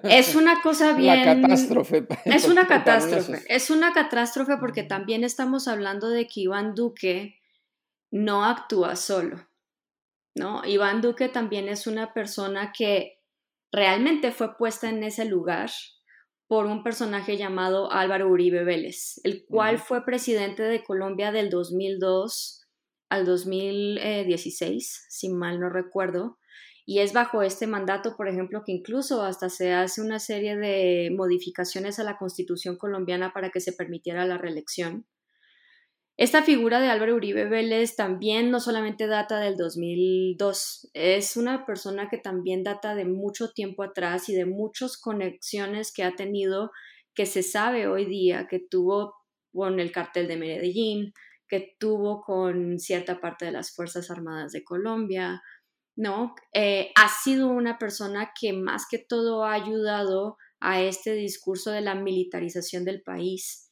Es 0.04 0.34
una 0.34 0.62
cosa 0.62 0.92
bien. 0.96 1.25
La 1.25 1.40
catástrofe. 1.40 2.06
Es 2.25 2.46
una 2.46 2.66
catástrofe. 2.68 3.42
Es 3.49 3.70
una 3.70 3.92
catástrofe 3.92 4.56
porque 4.56 4.82
también 4.82 5.22
estamos 5.22 5.68
hablando 5.68 6.08
de 6.08 6.26
que 6.26 6.40
Iván 6.40 6.75
Duque 6.75 7.40
no 8.10 8.44
actúa 8.44 8.96
solo. 8.96 9.49
¿No? 10.34 10.64
Iván 10.64 11.02
Duque 11.02 11.28
también 11.28 11.68
es 11.68 11.87
una 11.87 12.14
persona 12.14 12.72
que 12.76 13.18
realmente 13.72 14.32
fue 14.32 14.56
puesta 14.56 14.88
en 14.88 15.02
ese 15.02 15.25
lugar 15.25 15.70
por 16.50 16.66
un 16.66 16.83
personaje 16.83 17.37
llamado 17.37 17.92
Álvaro 17.92 18.28
Uribe 18.28 18.64
Vélez, 18.64 19.21
el 19.23 19.45
cual 19.47 19.78
fue 19.78 20.04
presidente 20.04 20.64
de 20.64 20.83
Colombia 20.83 21.30
del 21.30 21.49
2002 21.49 22.66
al 23.09 23.25
2016, 23.25 25.07
si 25.09 25.28
mal 25.28 25.61
no 25.61 25.69
recuerdo. 25.71 26.40
Y 26.85 26.99
es 26.99 27.12
bajo 27.12 27.42
este 27.42 27.69
mandato, 27.69 28.16
por 28.16 28.26
ejemplo, 28.26 28.62
que 28.66 28.73
incluso 28.73 29.23
hasta 29.23 29.49
se 29.49 29.73
hace 29.75 30.00
una 30.00 30.19
serie 30.19 30.57
de 30.57 31.11
modificaciones 31.16 32.00
a 32.00 32.04
la 32.04 32.19
constitución 32.19 32.76
colombiana 32.76 33.33
para 33.33 33.50
que 33.50 33.61
se 33.61 33.73
permitiera 33.73 34.26
la 34.26 34.37
reelección. 34.37 35.07
Esta 36.20 36.42
figura 36.42 36.80
de 36.80 36.90
Álvaro 36.90 37.14
Uribe 37.14 37.46
Vélez 37.46 37.96
también 37.96 38.50
no 38.50 38.60
solamente 38.60 39.06
data 39.06 39.40
del 39.40 39.56
2002, 39.56 40.90
es 40.92 41.38
una 41.38 41.64
persona 41.64 42.10
que 42.10 42.18
también 42.18 42.62
data 42.62 42.94
de 42.94 43.06
mucho 43.06 43.52
tiempo 43.52 43.82
atrás 43.82 44.28
y 44.28 44.34
de 44.34 44.44
muchas 44.44 44.98
conexiones 44.98 45.94
que 45.94 46.04
ha 46.04 46.14
tenido, 46.14 46.72
que 47.14 47.24
se 47.24 47.42
sabe 47.42 47.86
hoy 47.88 48.04
día 48.04 48.48
que 48.50 48.58
tuvo 48.60 49.14
con 49.50 49.80
el 49.80 49.92
cartel 49.92 50.28
de 50.28 50.36
Medellín, 50.36 51.14
que 51.48 51.74
tuvo 51.78 52.20
con 52.20 52.78
cierta 52.78 53.18
parte 53.18 53.46
de 53.46 53.52
las 53.52 53.74
Fuerzas 53.74 54.10
Armadas 54.10 54.52
de 54.52 54.62
Colombia, 54.62 55.40
¿no? 55.96 56.34
Eh, 56.52 56.92
ha 56.96 57.08
sido 57.08 57.48
una 57.48 57.78
persona 57.78 58.32
que 58.38 58.52
más 58.52 58.84
que 58.90 58.98
todo 58.98 59.46
ha 59.46 59.54
ayudado 59.54 60.36
a 60.60 60.82
este 60.82 61.14
discurso 61.14 61.70
de 61.70 61.80
la 61.80 61.94
militarización 61.94 62.84
del 62.84 63.00
país 63.00 63.69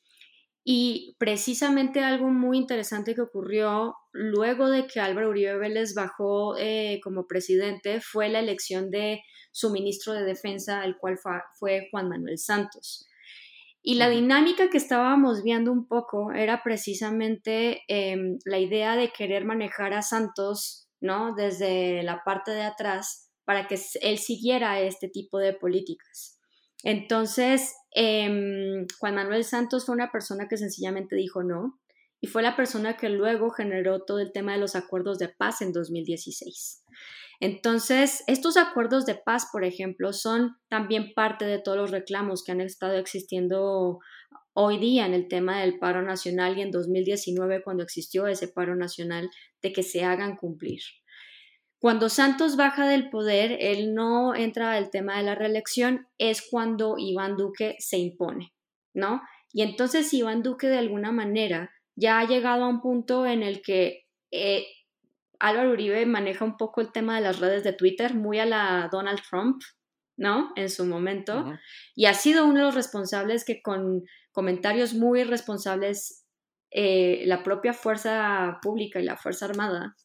y 0.71 1.17
precisamente 1.19 2.01
algo 2.01 2.29
muy 2.29 2.59
interesante 2.59 3.15
que 3.15 3.23
ocurrió 3.23 3.95
luego 4.13 4.69
de 4.69 4.87
que 4.87 5.01
Álvaro 5.01 5.31
Uribe 5.31 5.57
Vélez 5.57 5.95
bajó 5.95 6.59
eh, 6.59 7.01
como 7.03 7.27
presidente 7.27 8.03
fue 8.03 8.29
la 8.29 8.41
elección 8.41 8.91
de 8.91 9.23
su 9.51 9.71
ministro 9.71 10.13
de 10.13 10.25
Defensa, 10.25 10.85
el 10.85 10.99
cual 10.99 11.17
fue, 11.59 11.89
Juan 11.91 12.11
Manuel 12.11 12.37
Santos. 12.37 13.09
Y 13.81 13.95
la 13.95 14.11
dinámica 14.11 14.69
que 14.69 14.77
estábamos 14.77 15.43
viendo 15.43 15.73
un 15.73 15.89
poco 15.89 16.33
era 16.33 16.63
precisamente 16.63 17.81
em, 17.89 18.37
la 18.45 18.59
idea 18.59 18.95
de 18.95 19.09
querer 19.09 19.47
manejar 19.47 19.95
a 19.95 20.03
Santos, 20.03 20.87
¿no? 21.01 21.35
Desde 21.35 22.03
la 22.03 22.21
parte 22.27 22.51
de 22.51 22.65
atrás 22.65 23.31
para 23.47 23.67
que 23.69 23.79
él 24.03 24.19
siguiera 24.19 24.83
este 24.83 25.09
tipo 25.09 25.39
de 25.39 25.55
políticas. 25.55 26.38
Entonces, 26.85 27.75
em, 27.93 28.87
Juan 28.99 29.15
Manuel 29.15 29.45
Santos 29.45 29.87
fue 29.87 29.95
una 29.95 30.13
persona 30.13 30.47
que 30.49 30.57
sencillamente 30.57 31.17
dijo 31.17 31.43
no 31.43 31.79
y 32.21 32.27
fue 32.27 32.43
la 32.43 32.57
persona 32.57 32.97
que 32.97 33.09
luego 33.09 33.51
generó 33.51 34.05
todo 34.05 34.21
el 34.21 34.33
tema 34.33 34.53
de 34.53 34.59
los 34.59 34.77
acuerdos 34.77 35.19
de 35.19 35.29
paz 35.29 35.63
en 35.63 35.73
2016. 35.73 36.85
Entonces, 37.41 38.25
estos 38.27 38.57
acuerdos 38.57 39.07
de 39.07 39.15
paz, 39.15 39.49
por 39.53 39.65
ejemplo, 39.65 40.13
son 40.13 40.57
también 40.69 41.13
parte 41.15 41.45
de 41.45 41.61
todos 41.61 41.79
los 41.79 41.91
reclamos 41.93 42.43
que 42.43 42.53
han 42.53 42.61
estado 42.61 42.97
existiendo 42.97 44.01
hoy 44.55 44.79
día 44.79 45.07
en 45.07 45.15
el 45.15 45.29
tema 45.29 45.61
del 45.61 45.79
paro 45.79 46.03
nacional 46.03 46.59
y 46.59 46.63
en 46.63 46.73
2019 46.73 47.63
cuando 47.63 47.85
existió 47.85 48.27
ese 48.27 48.49
paro 48.49 48.75
nacional 48.75 49.31
de 49.63 49.73
que 49.73 49.85
se 49.85 50.03
hagan 50.05 50.37
cumplir. 50.37 50.81
Cuando 51.81 52.09
Santos 52.09 52.57
baja 52.57 52.89
del 52.89 53.09
poder, 53.09 53.57
él 53.61 53.95
no 53.95 54.35
entra 54.35 54.73
al 54.73 54.91
tema 54.91 55.17
de 55.17 55.23
la 55.23 55.37
reelección, 55.37 56.09
es 56.19 56.47
cuando 56.49 56.97
Iván 56.99 57.37
Duque 57.37 57.77
se 57.79 57.99
impone, 57.99 58.53
¿no? 58.95 59.23
Y 59.53 59.63
entonces 59.63 60.13
Iván 60.13 60.43
Duque 60.43 60.67
de 60.67 60.79
alguna 60.79 61.13
manera 61.13 61.71
ya 61.95 62.19
ha 62.19 62.27
llegado 62.27 62.65
a 62.65 62.69
un 62.69 62.81
punto 62.81 63.27
en 63.27 63.45
el 63.45 63.63
que 63.63 64.07
eh, 64.33 64.67
Álvaro 65.39 65.71
Uribe 65.71 66.05
maneja 66.05 66.45
un 66.45 66.57
poco 66.57 66.81
el 66.81 66.91
tema 66.91 67.15
de 67.15 67.23
las 67.23 67.39
redes 67.39 67.63
de 67.63 67.73
Twitter, 67.73 68.15
muy 68.15 68.41
a 68.41 68.47
la 68.47 68.89
Donald 68.91 69.21
Trump, 69.29 69.63
¿no? 70.17 70.51
En 70.57 70.69
su 70.71 70.85
momento. 70.85 71.45
Y 71.95 72.07
ha 72.07 72.15
sido 72.15 72.45
uno 72.45 72.57
de 72.57 72.65
los 72.65 72.75
responsables 72.75 73.45
que 73.45 73.63
con 73.63 74.03
comentarios 74.33 74.95
muy 74.95 75.21
irresponsables, 75.21 76.25
eh, 76.71 77.23
la 77.27 77.45
propia 77.45 77.73
fuerza 77.73 78.59
pública 78.63 79.01
y 79.01 79.05
la 79.05 79.17
Fuerza 79.17 79.47
Armada 79.47 79.97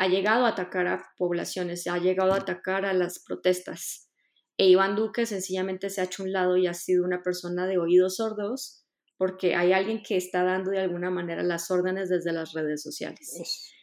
ha 0.00 0.08
llegado 0.08 0.46
a 0.46 0.48
atacar 0.48 0.86
a 0.86 1.04
poblaciones, 1.18 1.86
ha 1.86 1.98
llegado 1.98 2.32
a 2.32 2.38
atacar 2.38 2.86
a 2.86 2.94
las 2.94 3.22
protestas. 3.22 4.08
E 4.56 4.66
Iván 4.66 4.96
Duque 4.96 5.26
sencillamente 5.26 5.90
se 5.90 6.00
ha 6.00 6.04
hecho 6.04 6.22
un 6.22 6.32
lado 6.32 6.56
y 6.56 6.66
ha 6.66 6.72
sido 6.72 7.04
una 7.04 7.22
persona 7.22 7.66
de 7.66 7.76
oídos 7.76 8.16
sordos 8.16 8.86
porque 9.18 9.54
hay 9.54 9.74
alguien 9.74 10.02
que 10.02 10.16
está 10.16 10.42
dando 10.42 10.70
de 10.70 10.78
alguna 10.78 11.10
manera 11.10 11.42
las 11.42 11.70
órdenes 11.70 12.08
desde 12.08 12.32
las 12.32 12.54
redes 12.54 12.82
sociales. 12.82 13.74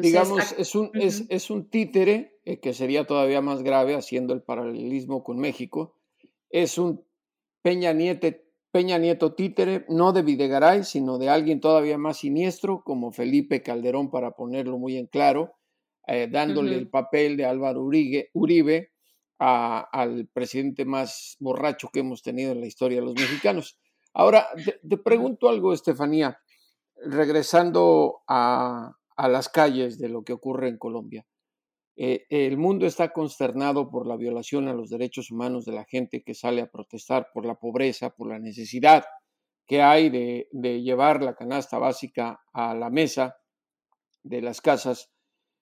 Digamos, 0.00 0.52
es 0.58 0.74
un, 0.74 0.90
es, 0.94 1.50
un 1.50 1.70
títere, 1.70 2.40
eh, 2.44 2.58
que 2.58 2.74
sería 2.74 3.06
todavía 3.06 3.40
más 3.40 3.62
grave 3.62 3.94
haciendo 3.94 4.34
el 4.34 4.42
paralelismo 4.42 5.22
con 5.22 5.38
México. 5.38 5.96
Es 6.50 6.76
un 6.76 7.06
Peña 7.62 7.92
Nieto, 7.92 8.26
Peña 8.72 8.96
Nieto 8.96 9.34
títere, 9.34 9.84
no 9.90 10.12
de 10.12 10.22
Videgaray, 10.22 10.82
sino 10.82 11.18
de 11.18 11.28
alguien 11.28 11.60
todavía 11.60 11.98
más 11.98 12.16
siniestro, 12.16 12.82
como 12.82 13.12
Felipe 13.12 13.62
Calderón, 13.62 14.10
para 14.10 14.30
ponerlo 14.30 14.78
muy 14.78 14.96
en 14.96 15.06
claro, 15.06 15.52
eh, 16.06 16.26
dándole 16.30 16.76
el 16.76 16.88
papel 16.88 17.36
de 17.36 17.44
Álvaro 17.44 17.82
Uribe, 17.82 18.30
Uribe 18.32 18.92
al 19.38 20.28
presidente 20.32 20.84
más 20.84 21.36
borracho 21.40 21.90
que 21.92 22.00
hemos 22.00 22.22
tenido 22.22 22.52
en 22.52 22.60
la 22.60 22.66
historia 22.66 23.00
de 23.00 23.06
los 23.06 23.14
mexicanos. 23.14 23.78
Ahora, 24.14 24.46
te, 24.88 24.96
pregunto 24.98 25.48
algo, 25.48 25.72
Estefanía, 25.72 26.38
regresando 26.94 28.22
a, 28.28 28.96
las 29.16 29.48
calles 29.48 29.98
de 29.98 30.08
lo 30.08 30.22
que 30.22 30.32
ocurre 30.32 30.68
en 30.68 30.78
Colombia. 30.78 31.26
Eh, 31.96 32.26
el 32.30 32.56
mundo 32.56 32.86
está 32.86 33.12
consternado 33.12 33.90
por 33.90 34.06
la 34.06 34.16
violación 34.16 34.68
a 34.68 34.72
los 34.72 34.88
derechos 34.88 35.30
humanos 35.30 35.64
de 35.64 35.72
la 35.72 35.84
gente 35.84 36.22
que 36.22 36.34
sale 36.34 36.62
a 36.62 36.70
protestar 36.70 37.28
por 37.34 37.44
la 37.44 37.56
pobreza, 37.56 38.10
por 38.10 38.28
la 38.28 38.38
necesidad 38.38 39.04
que 39.66 39.82
hay 39.82 40.10
de, 40.10 40.48
llevar 40.82 41.22
la 41.22 41.34
canasta 41.34 41.78
básica 41.78 42.40
a 42.52 42.74
la 42.74 42.90
mesa 42.90 43.36
de 44.22 44.42
las 44.42 44.60
casas. 44.60 45.10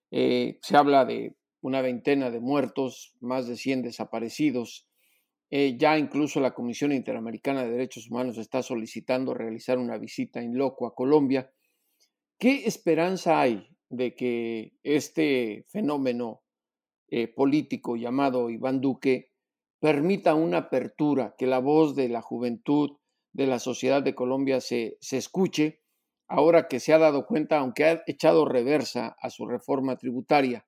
Eh, 0.09 0.59
se 0.61 0.75
habla 0.75 1.05
de 1.05 1.35
una 1.61 1.81
veintena 1.81 2.31
de 2.31 2.39
muertos, 2.39 3.15
más 3.19 3.47
de 3.47 3.55
100 3.55 3.83
desaparecidos. 3.83 4.87
Eh, 5.49 5.77
ya 5.77 5.97
incluso 5.97 6.39
la 6.39 6.53
Comisión 6.53 6.91
Interamericana 6.91 7.63
de 7.63 7.71
Derechos 7.71 8.09
Humanos 8.09 8.37
está 8.37 8.63
solicitando 8.63 9.33
realizar 9.33 9.77
una 9.77 9.97
visita 9.97 10.41
en 10.41 10.57
loco 10.57 10.87
a 10.87 10.95
Colombia. 10.95 11.51
¿Qué 12.39 12.65
esperanza 12.65 13.39
hay 13.39 13.67
de 13.91 14.15
que 14.15 14.73
este 14.83 15.65
fenómeno 15.67 16.41
eh, 17.09 17.27
político 17.27 17.97
llamado 17.97 18.49
Iván 18.49 18.79
Duque 18.79 19.31
permita 19.79 20.33
una 20.33 20.59
apertura, 20.59 21.35
que 21.37 21.45
la 21.45 21.59
voz 21.59 21.95
de 21.95 22.07
la 22.07 22.21
juventud, 22.21 22.97
de 23.33 23.47
la 23.47 23.59
sociedad 23.59 24.01
de 24.01 24.15
Colombia 24.15 24.61
se, 24.61 24.97
se 25.01 25.17
escuche, 25.17 25.81
ahora 26.27 26.67
que 26.69 26.79
se 26.79 26.93
ha 26.93 26.99
dado 26.99 27.25
cuenta, 27.25 27.59
aunque 27.59 27.85
ha 27.85 28.03
echado 28.07 28.45
reversa 28.45 29.15
a 29.19 29.29
su 29.29 29.45
reforma 29.45 29.97
tributaria, 29.97 30.65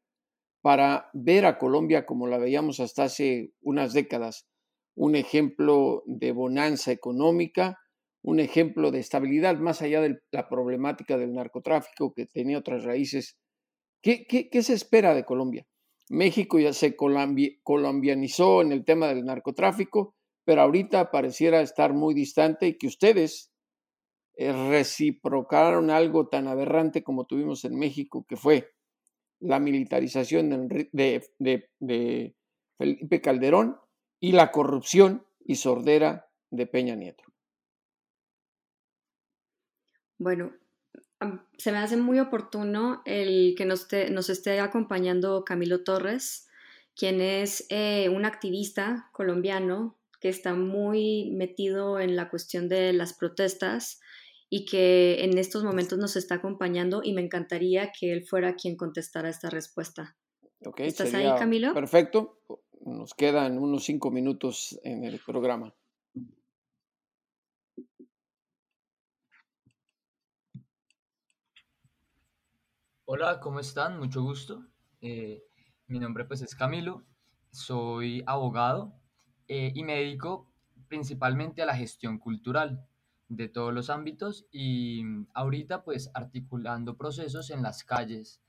para 0.61 1.09
ver 1.13 1.45
a 1.45 1.57
Colombia 1.57 2.05
como 2.05 2.27
la 2.27 2.37
veíamos 2.37 2.79
hasta 2.79 3.03
hace 3.03 3.53
unas 3.61 3.93
décadas, 3.93 4.47
un 4.95 5.15
ejemplo 5.15 6.03
de 6.05 6.31
bonanza 6.33 6.91
económica, 6.91 7.79
un 8.23 8.39
ejemplo 8.39 8.89
de 8.89 8.99
estabilidad 8.99 9.57
más 9.57 9.81
allá 9.81 10.01
de 10.01 10.19
la 10.31 10.47
problemática 10.47 11.17
del 11.17 11.33
narcotráfico 11.33 12.13
que 12.13 12.25
tenía 12.25 12.57
otras 12.57 12.85
raíces. 12.85 13.37
¿Qué, 14.01 14.49
se 14.61 14.73
espera 14.73 15.13
de 15.13 15.25
Colombia? 15.25 15.67
México 16.09 16.59
ya 16.59 16.73
se 16.73 16.95
colombianizó 16.95 18.61
en 18.61 18.71
el 18.71 18.85
tema 18.85 19.07
del 19.07 19.25
narcotráfico, 19.25 20.15
pero 20.45 20.61
ahorita 20.61 21.11
pareciera 21.11 21.61
estar 21.61 21.93
muy 21.93 22.13
distante 22.13 22.67
y 22.67 22.77
que 22.77 22.87
ustedes 22.87 23.51
eh, 24.35 24.51
reciprocaron 24.51 25.89
algo 25.89 26.27
tan 26.27 26.47
aberrante 26.47 27.03
como 27.03 27.25
tuvimos 27.25 27.65
en 27.65 27.75
México, 27.75 28.25
que 28.27 28.37
fue 28.37 28.71
la 29.39 29.59
militarización 29.59 30.69
de 30.69 32.35
Felipe 32.77 33.21
Calderón 33.21 33.77
y 34.21 34.31
la 34.31 34.51
corrupción 34.51 35.25
y 35.45 35.55
sordera 35.55 36.29
de 36.49 36.67
Peña 36.67 36.95
Nieto. 36.95 37.32
Bueno, 40.17 40.53
se 41.57 41.71
me 41.71 41.77
hace 41.77 41.97
muy 41.97 42.19
oportuno 42.19 43.01
el 43.05 43.55
que 43.57 43.65
nos, 43.65 43.91
esté 44.29 44.59
acompañando 44.59 45.43
Camilo 45.43 45.83
Torres, 45.83 46.47
quien 46.95 47.21
es 47.21 47.65
eh, 47.69 48.09
un 48.09 48.25
activista 48.25 49.09
colombiano 49.13 49.97
que 50.19 50.29
está 50.29 50.53
muy 50.53 51.31
metido 51.31 51.99
en 51.99 52.15
la 52.15 52.29
cuestión 52.29 52.69
de 52.69 52.93
las 52.93 53.13
protestas 53.13 53.99
y 54.49 54.65
que 54.65 55.23
en 55.23 55.37
estos 55.37 55.63
momentos 55.63 55.97
nos 55.97 56.15
está 56.15 56.35
acompañando 56.35 57.01
y 57.03 57.13
me 57.13 57.21
encantaría 57.21 57.91
que 57.91 58.13
él 58.13 58.23
fuera 58.23 58.55
quien 58.55 58.77
contestara 58.77 59.29
esta 59.29 59.49
respuesta. 59.49 60.15
¿Estás 60.77 61.13
ahí, 61.13 61.27
Camilo? 61.37 61.73
Perfecto. 61.73 62.39
Nos 62.85 63.13
quedan 63.13 63.57
unos 63.57 63.83
cinco 63.83 64.11
minutos 64.11 64.79
en 64.83 65.03
el 65.03 65.19
programa. 65.25 65.73
Hola, 73.05 73.41
¿cómo 73.41 73.59
están? 73.59 73.99
Mucho 73.99 74.21
gusto. 74.21 74.63
Eh, 75.01 75.43
mi 75.87 75.99
nombre 75.99 76.23
pues 76.23 76.41
es 76.41 76.55
Camilo, 76.55 77.03
soy 77.51 78.23
abogado 78.25 78.93
eh, 79.49 79.73
y 79.75 79.83
me 79.83 79.95
dedico 79.95 80.49
principalmente 80.87 81.61
a 81.61 81.65
la 81.65 81.75
gestión 81.75 82.17
cultural 82.17 82.87
de 83.27 83.49
todos 83.49 83.73
los 83.73 83.89
ámbitos 83.89 84.47
y 84.53 85.03
ahorita 85.33 85.83
pues 85.83 86.11
articulando 86.13 86.95
procesos 86.95 87.49
en 87.49 87.61
las 87.61 87.83
calles 87.83 88.41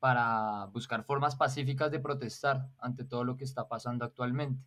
para 0.00 0.66
buscar 0.66 1.04
formas 1.04 1.34
pacíficas 1.34 1.90
de 1.90 2.00
protestar 2.00 2.68
ante 2.80 3.04
todo 3.04 3.24
lo 3.24 3.38
que 3.38 3.44
está 3.44 3.68
pasando 3.68 4.04
actualmente. 4.04 4.62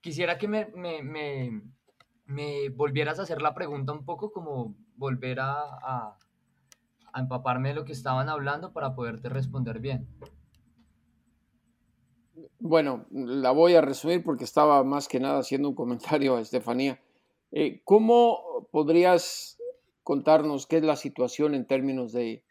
Quisiera 0.00 0.38
que 0.38 0.48
me, 0.48 0.72
me, 0.74 1.62
me, 2.24 2.68
volvieras 2.70 3.20
a 3.20 3.22
hacer 3.22 3.40
la 3.40 3.54
pregunta 3.54 3.92
un 3.92 4.04
poco 4.04 4.32
como 4.32 4.74
volver 4.96 5.38
a, 5.38 5.54
a, 5.54 6.18
empaparme 7.20 7.70
de 7.70 7.74
lo 7.74 7.84
que 7.84 7.92
estaban 7.92 8.28
hablando 8.28 8.72
para 8.72 8.94
poderte 8.94 9.28
responder 9.28 9.80
bien. 9.80 10.08
Bueno, 12.58 13.06
la 13.10 13.50
voy 13.50 13.74
a 13.74 13.80
resumir 13.80 14.22
porque 14.22 14.44
estaba 14.44 14.82
más 14.84 15.08
que 15.08 15.20
nada 15.20 15.38
haciendo 15.38 15.68
un 15.68 15.74
comentario 15.74 16.36
a 16.36 16.40
Estefanía. 16.42 17.00
Eh, 17.52 17.80
¿Cómo 17.84 18.68
podrías 18.70 19.58
contarnos 20.02 20.66
qué 20.66 20.78
es 20.78 20.84
la 20.84 20.96
situación 20.96 21.54
en 21.54 21.66
términos 21.66 22.12
de 22.12 22.44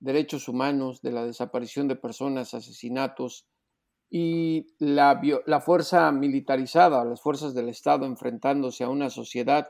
derechos 0.00 0.48
humanos, 0.48 1.02
de 1.02 1.12
la 1.12 1.24
desaparición 1.24 1.88
de 1.88 1.96
personas, 1.96 2.54
asesinatos 2.54 3.46
y 4.10 4.66
la 4.78 5.60
fuerza 5.60 6.10
militarizada, 6.12 7.04
las 7.04 7.20
fuerzas 7.20 7.54
del 7.54 7.68
Estado 7.68 8.06
enfrentándose 8.06 8.84
a 8.84 8.88
una 8.88 9.10
sociedad 9.10 9.68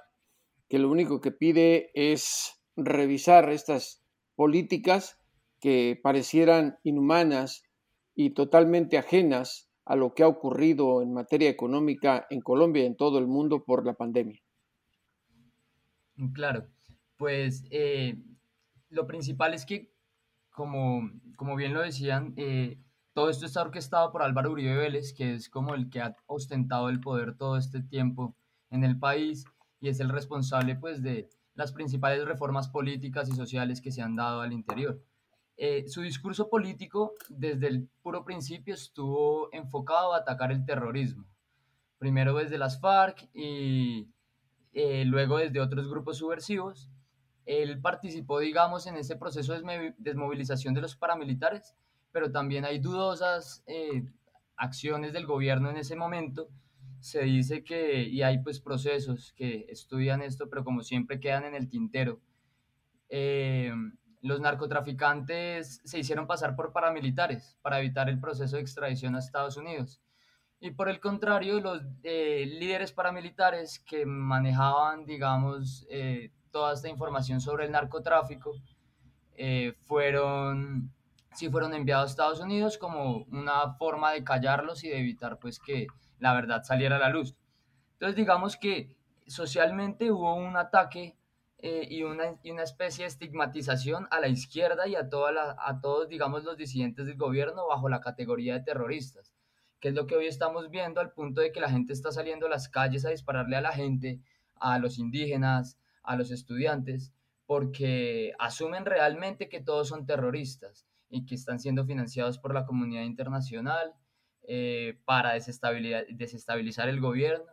que 0.69 0.79
lo 0.79 0.91
único 0.91 1.21
que 1.21 1.33
pide 1.33 1.91
es 1.95 2.61
revisar 2.77 3.51
estas 3.51 4.05
políticas 4.39 5.19
que 5.59 5.99
parecieran 6.01 6.79
inhumanas 6.85 7.65
y 8.15 8.31
totalmente 8.31 8.97
ajenas 8.97 9.69
a 9.85 9.97
lo 9.97 10.15
que 10.15 10.23
ha 10.23 10.29
ocurrido 10.29 11.03
en 11.03 11.13
materia 11.13 11.51
económica 11.51 12.25
en 12.31 12.41
Colombia 12.41 12.85
y 12.85 12.87
en 12.87 12.97
todo 12.97 13.19
el 13.19 13.27
mundo 13.27 13.65
por 13.65 13.85
la 13.85 13.95
pandemia. 13.95 14.41
Claro, 16.35 16.69
pues 17.17 17.65
eh, 17.73 18.17
lo 18.91 19.09
principal 19.09 19.55
es 19.55 19.67
que 19.67 19.91
como, 20.51 21.11
como 21.35 21.57
bien 21.57 21.75
lo 21.75 21.83
decían, 21.83 22.35
eh, 22.37 22.79
todo 23.15 23.31
esto 23.31 23.45
está 23.45 23.63
orquestado 23.63 24.13
por 24.13 24.23
Álvaro 24.23 24.53
Uribe 24.53 24.77
Vélez, 24.77 25.13
que 25.15 25.35
es 25.35 25.49
como 25.49 25.75
el 25.75 25.91
que 25.91 26.01
ha 26.01 26.15
ostentado 26.27 26.91
el 26.91 27.01
poder 27.01 27.37
todo 27.37 27.57
este 27.57 27.83
tiempo 27.83 28.37
en 28.71 28.85
el 28.85 29.01
país 29.01 29.47
y 29.81 29.89
es 29.89 29.99
el 29.99 30.11
responsable 30.11 30.77
pues 30.77 31.03
de 31.03 31.29
las 31.59 31.73
principales 31.73 32.25
reformas 32.25 32.69
políticas 32.69 33.29
y 33.29 33.33
sociales 33.33 33.81
que 33.81 33.91
se 33.91 34.01
han 34.01 34.15
dado 34.15 34.43
al 34.43 34.53
interior. 34.53 35.03
Eh, 35.57 35.89
su 35.89 36.03
discurso 36.03 36.49
político 36.49 37.15
desde 37.29 37.67
el 37.67 37.89
puro 38.01 38.25
principio 38.25 38.75
estuvo 38.75 39.53
enfocado 39.53 40.15
a 40.15 40.19
atacar 40.19 40.53
el 40.53 40.65
terrorismo, 40.65 41.27
primero 41.99 42.37
desde 42.37 42.59
las 42.59 42.81
FARC 42.81 43.29
y 43.35 44.09
eh, 44.73 45.05
luego 45.05 45.39
desde 45.39 45.61
otros 45.61 45.91
grupos 45.91 46.19
subversivos, 46.19 46.89
él 47.45 47.81
participó, 47.81 48.39
digamos, 48.39 48.87
en 48.87 48.95
ese 48.95 49.17
proceso 49.17 49.53
de 49.53 49.95
desmovilización 49.99 50.75
de 50.75 50.83
los 50.83 50.95
paramilitares, 50.95 51.75
pero 52.13 52.31
también 52.31 52.65
hay 52.67 52.79
dudosas 52.79 53.65
eh, 53.67 54.05
acciones 54.57 55.13
del 55.13 55.27
gobierno 55.27 55.71
en 55.71 55.79
ese 55.79 55.97
momento. 55.97 56.49
Se 57.01 57.23
dice 57.23 57.63
que, 57.63 58.03
y 58.03 58.23
hay 58.23 58.43
pues 58.43 58.61
procesos 58.61 59.33
que 59.37 59.67
estudian 59.69 60.23
esto, 60.23 60.49
pero 60.49 60.65
como 60.65 60.83
siempre 60.83 61.21
quedan 61.21 61.45
en 61.45 61.55
el 61.55 61.69
tintero. 61.69 62.21
Eh, 63.09 63.73
los 64.21 64.41
narcotraficantes 64.41 65.81
se 65.85 65.99
hicieron 65.99 66.27
pasar 66.27 66.57
por 66.57 66.73
paramilitares 66.73 67.57
para 67.63 67.79
evitar 67.79 68.09
el 68.09 68.21
proceso 68.21 68.57
de 68.57 68.63
extradición 68.63 69.15
a 69.15 69.21
Estados 69.21 69.57
Unidos. 69.57 70.03
Y 70.61 70.73
por 70.73 70.89
el 70.89 70.99
contrario, 70.99 71.61
los 71.61 71.83
eh, 72.03 72.45
líderes 72.59 72.93
paramilitares 72.93 73.79
que 73.79 74.05
manejaban, 74.05 75.07
digamos, 75.07 75.87
eh, 75.89 76.33
toda 76.51 76.75
esta 76.75 76.89
información 76.89 77.41
sobre 77.41 77.67
el 77.67 77.73
narcotráfico, 77.73 78.55
fueron, 79.85 80.93
sí 81.33 81.49
fueron 81.49 81.73
enviados 81.73 82.09
a 82.09 82.11
Estados 82.11 82.41
Unidos 82.41 82.77
como 82.77 83.19
una 83.31 83.75
forma 83.75 84.11
de 84.11 84.25
callarlos 84.25 84.83
y 84.83 84.89
de 84.89 84.99
evitar 84.99 85.39
pues 85.39 85.61
que 85.61 85.87
la 86.19 86.35
verdad 86.35 86.63
saliera 86.65 86.97
a 86.97 87.01
la 87.01 87.11
luz. 87.11 87.35
Entonces 87.95 88.17
digamos 88.17 88.57
que 88.57 88.97
socialmente 89.27 90.11
hubo 90.11 90.35
un 90.35 90.57
ataque 90.57 91.17
y, 91.61 92.03
una, 92.05 92.37
y, 92.43 92.53
una, 92.53 92.63
especie 92.63 93.05
de 93.05 93.09
estigmatización 93.09 94.07
a 94.11 94.21
la 94.21 94.29
izquierda 94.29 94.87
y 94.87 94.95
a, 94.95 95.09
toda 95.09 95.33
la, 95.33 95.57
a 95.59 95.81
todos, 95.81 96.09
digamos, 96.09 96.45
los 96.45 96.57
disidentes 96.57 97.07
del 97.07 97.17
gobierno 97.17 97.67
bajo 97.67 97.89
la 97.89 98.01
categoría 98.01 98.55
de 98.55 98.61
terroristas 98.61 99.33
que 99.81 99.89
es 99.89 99.95
lo 99.95 100.07
que 100.07 100.17
hoy 100.17 100.27
estamos 100.27 100.71
viendo 100.71 101.01
al 101.01 101.13
punto 101.13 101.41
de 101.41 101.53
que 101.53 101.61
la 101.61 101.71
gente 101.71 101.93
está 101.93 102.11
saliendo 102.11 102.47
a 102.47 102.51
las 102.51 102.69
calles 102.69 103.05
a 103.05 103.11
dispararle 103.11 103.57
a 103.57 103.61
la 103.61 103.73
gente, 103.73 104.21
a 104.57 104.79
los 104.79 104.99
indígenas, 104.99 105.79
a 106.03 106.17
los 106.17 106.31
estudiantes, 106.31 107.13
porque 107.47 108.33
asumen 108.39 108.85
realmente 108.85 109.49
que 109.49 109.61
todos 109.61 109.89
son 109.89 110.05
terroristas 110.05 110.87
y 111.09 111.25
que 111.27 111.35
están 111.35 111.61
siendo 111.61 111.85
financiados 111.85 112.39
por 112.39 112.53
la 112.53 112.67
comunidad 112.67 113.05
internacional 113.05 113.95
eh, 114.49 114.99
para 115.05 115.35
desestabilizar 115.35 116.89
el 116.89 117.01
gobierno. 117.01 117.47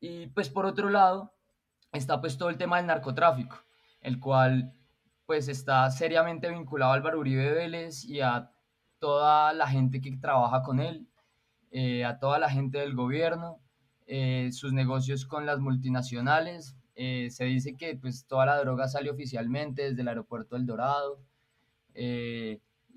Y 0.00 0.28
pues 0.28 0.48
por 0.48 0.64
otro 0.64 0.88
lado 0.88 1.34
está 1.92 2.20
pues 2.20 2.38
todo 2.38 2.48
el 2.48 2.56
tema 2.56 2.78
del 2.78 2.86
narcotráfico, 2.86 3.58
el 4.00 4.18
cual 4.18 4.72
pues 5.26 5.48
está 5.48 5.90
seriamente 5.90 6.48
vinculado 6.48 6.92
al 6.92 7.16
Uribe 7.16 7.52
Vélez 7.52 8.04
y 8.04 8.22
a 8.22 8.50
toda 8.98 9.52
la 9.52 9.68
gente 9.68 10.00
que 10.00 10.16
trabaja 10.16 10.62
con 10.62 10.80
él 10.80 11.06
eh, 11.74 12.04
a 12.04 12.18
toda 12.18 12.38
la 12.38 12.50
gente 12.50 12.78
del 12.78 12.94
gobierno, 12.94 13.58
eh, 14.06 14.50
sus 14.52 14.74
negocios 14.74 15.24
con 15.24 15.46
las 15.46 15.58
multinacionales. 15.58 16.76
Eh, 16.94 17.28
se 17.30 17.44
dice 17.44 17.76
que 17.78 17.96
pues, 17.96 18.26
toda 18.26 18.44
la 18.44 18.58
droga 18.58 18.88
sale 18.88 19.10
oficialmente 19.10 19.84
desde 19.88 20.02
el 20.02 20.08
aeropuerto 20.08 20.54
del 20.54 20.66
Dorado. 20.66 21.18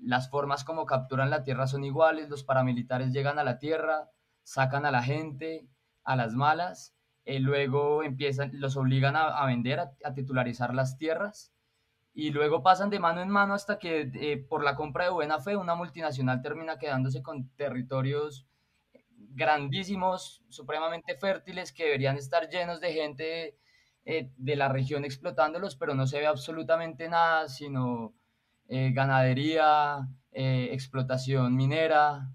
Las 0.02 0.30
formas 0.30 0.64
como 0.64 0.86
capturan 0.86 1.30
la 1.30 1.42
tierra 1.42 1.66
son 1.66 1.84
iguales, 1.84 2.28
los 2.28 2.44
paramilitares 2.44 3.12
llegan 3.12 3.38
a 3.38 3.44
la 3.44 3.58
tierra, 3.58 4.10
sacan 4.42 4.86
a 4.86 4.90
la 4.90 5.02
gente 5.02 5.68
a 6.04 6.16
las 6.16 6.34
malas, 6.34 6.94
luego 7.26 8.02
empiezan, 8.02 8.50
los 8.54 8.76
obligan 8.76 9.16
a, 9.16 9.44
vender, 9.46 9.80
a, 9.80 10.14
titularizar 10.14 10.74
las 10.74 10.96
tierras 10.96 11.52
y 12.14 12.30
luego 12.30 12.62
pasan 12.62 12.88
de 12.88 13.00
mano 13.00 13.20
en 13.20 13.28
mano 13.28 13.54
hasta 13.54 13.78
que 13.78 14.46
por 14.48 14.62
la 14.62 14.76
compra 14.76 15.04
de 15.04 15.10
buena 15.10 15.40
fe 15.40 15.56
una 15.56 15.74
multinacional 15.74 16.40
termina 16.40 16.78
quedándose 16.78 17.22
con 17.22 17.48
territorios 17.56 18.46
grandísimos, 19.36 20.42
supremamente 20.48 21.16
fértiles, 21.16 21.72
que 21.72 21.84
deberían 21.84 22.16
estar 22.16 22.48
llenos 22.48 22.80
de 22.80 22.92
gente 22.92 23.58
eh, 24.04 24.30
de 24.36 24.56
la 24.56 24.68
región 24.68 25.04
explotándolos, 25.04 25.76
pero 25.76 25.94
no 25.94 26.06
se 26.06 26.20
ve 26.20 26.26
absolutamente 26.26 27.08
nada, 27.08 27.48
sino 27.48 28.14
eh, 28.68 28.90
ganadería, 28.92 30.08
eh, 30.32 30.68
explotación 30.72 31.54
minera, 31.56 32.30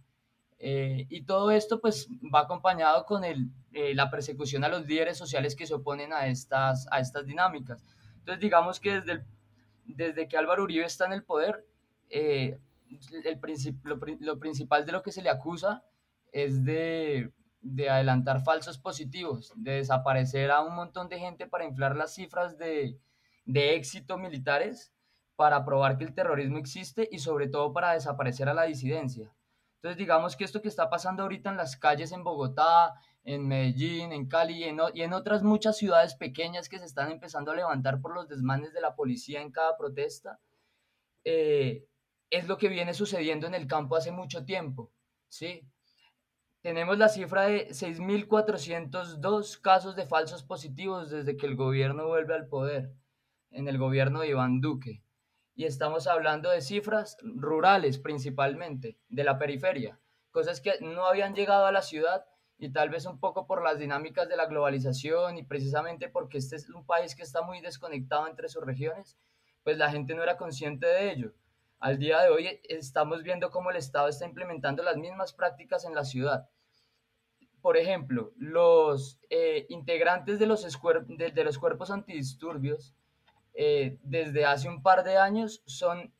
y 0.63 1.23
todo 1.23 1.49
esto 1.49 1.81
pues 1.81 2.07
va 2.31 2.41
acompañado 2.41 3.03
con 3.07 3.23
el, 3.23 3.49
la 3.95 4.11
persecución 4.11 4.63
a 4.63 4.69
los 4.69 4.85
líderes 4.85 5.17
sociales 5.17 5.55
que 5.55 5.65
se 5.65 5.73
oponen 5.73 6.13
a 6.13 6.27
estas, 6.27 6.87
a 6.91 6.99
estas 6.99 7.25
dinámicas. 7.25 7.83
Entonces 8.19 8.39
digamos 8.39 8.79
que 8.79 9.01
desde, 9.01 9.25
desde 9.85 10.27
que 10.27 10.37
Álvaro 10.37 10.61
Uribe 10.61 10.85
está 10.85 11.07
en 11.07 11.13
el 11.13 11.23
poder, 11.23 11.65
el 12.11 12.59
lo, 13.83 13.99
lo 14.19 14.39
principal 14.39 14.85
de 14.85 14.91
lo 14.91 15.01
que 15.01 15.11
se 15.11 15.23
le 15.23 15.31
acusa 15.31 15.83
es 16.31 16.63
de, 16.63 17.31
adelantar 17.89 18.43
falsos 18.43 18.77
positivos, 18.77 19.53
de 19.55 19.73
desaparecer 19.73 20.51
a 20.51 20.61
un 20.61 20.75
montón 20.75 21.09
de 21.09 21.19
gente 21.19 21.47
para 21.47 21.65
inflar 21.65 21.95
las 21.95 22.15
cifras 22.15 22.57
de, 22.57 22.97
éxito 23.45 24.17
militares, 24.17 24.93
para 25.41 25.65
probar 25.65 25.97
que 25.97 26.03
el 26.03 26.13
terrorismo 26.13 26.59
existe 26.59 27.09
y 27.11 27.17
sobre 27.17 27.47
todo 27.47 27.73
para 27.73 27.93
desaparecer 27.93 28.47
a 28.47 28.53
la 28.53 28.65
disidencia. 28.65 29.33
Entonces 29.77 29.97
digamos 29.97 30.35
que 30.35 30.43
esto 30.43 30.61
que 30.61 30.67
está 30.67 30.91
pasando 30.91 31.23
ahorita 31.23 31.49
en 31.49 31.57
las 31.57 31.77
calles 31.77 32.11
en 32.11 32.23
Bogotá, 32.23 32.93
en 33.23 33.47
Medellín, 33.47 34.11
en 34.11 34.27
Cali 34.27 34.63
y 34.63 34.65
en, 34.65 35.13
otras 35.13 35.41
muchas 35.41 35.79
ciudades 35.79 36.13
pequeñas 36.13 36.69
que 36.69 36.77
se 36.77 36.85
están 36.85 37.09
empezando 37.09 37.49
a 37.49 37.55
levantar 37.55 38.01
por 38.01 38.13
los 38.13 38.29
desmanes 38.29 38.71
de 38.71 38.81
la 38.81 38.95
policía 38.95 39.41
en 39.41 39.51
cada 39.51 39.75
protesta, 39.77 40.39
eh, 41.23 41.87
es 42.29 42.47
lo 42.47 42.59
que 42.59 42.69
viene 42.69 42.93
sucediendo 42.93 43.47
en 43.47 43.55
el 43.55 43.65
campo 43.65 43.95
hace 43.95 44.11
mucho 44.11 44.45
tiempo, 44.45 44.91
¿sí? 45.27 45.67
Tenemos 46.61 46.99
la 46.99 47.09
cifra 47.09 47.47
de 47.47 47.69
6.402 47.69 49.59
casos 49.59 49.95
de 49.95 50.05
falsos 50.05 50.43
positivos 50.43 51.09
desde 51.09 51.35
que 51.35 51.47
el 51.47 51.55
gobierno 51.55 52.05
vuelve 52.05 52.35
al 52.35 52.45
poder, 52.45 52.93
en 53.49 53.67
el 53.67 53.79
gobierno 53.79 54.19
de 54.19 54.27
Iván 54.27 54.61
Duque. 54.61 55.01
Y 55.55 55.65
estamos 55.65 56.07
hablando 56.07 56.49
de 56.49 56.61
cifras 56.61 57.17
rurales 57.21 57.99
principalmente, 57.99 58.97
de 59.09 59.23
la 59.23 59.37
periferia, 59.37 59.99
cosas 60.31 60.61
que 60.61 60.79
no 60.81 61.05
habían 61.05 61.35
llegado 61.35 61.65
a 61.65 61.71
la 61.71 61.81
ciudad 61.81 62.25
y 62.57 62.71
tal 62.71 62.89
vez 62.89 63.05
un 63.05 63.19
poco 63.19 63.47
por 63.47 63.63
las 63.63 63.79
dinámicas 63.79 64.29
de 64.29 64.37
la 64.37 64.45
globalización 64.45 65.37
y 65.37 65.43
precisamente 65.43 66.09
porque 66.09 66.37
este 66.37 66.55
es 66.55 66.69
un 66.69 66.85
país 66.85 67.15
que 67.15 67.23
está 67.23 67.41
muy 67.41 67.59
desconectado 67.59 68.27
entre 68.27 68.49
sus 68.49 68.63
regiones, 68.63 69.17
pues 69.63 69.77
la 69.77 69.91
gente 69.91 70.13
no 70.13 70.23
era 70.23 70.37
consciente 70.37 70.85
de 70.85 71.11
ello. 71.11 71.33
Al 71.79 71.97
día 71.97 72.21
de 72.21 72.29
hoy 72.29 72.61
estamos 72.69 73.23
viendo 73.23 73.49
cómo 73.49 73.71
el 73.71 73.77
Estado 73.77 74.07
está 74.07 74.25
implementando 74.25 74.83
las 74.83 74.97
mismas 74.97 75.33
prácticas 75.33 75.83
en 75.85 75.95
la 75.95 76.05
ciudad. 76.05 76.47
Por 77.59 77.77
ejemplo, 77.77 78.31
los 78.37 79.19
eh, 79.31 79.65
integrantes 79.69 80.37
de 80.37 80.45
los, 80.45 80.63
de, 81.07 81.43
los, 81.43 81.57
cuerpos 81.57 81.89
antidisturbios 81.89 82.93
eh, 83.53 83.97
desde 84.03 84.45
hace 84.45 84.69
un 84.69 84.81
par 84.81 85.03
de 85.03 85.17
años 85.17 85.61
son, 85.65 86.13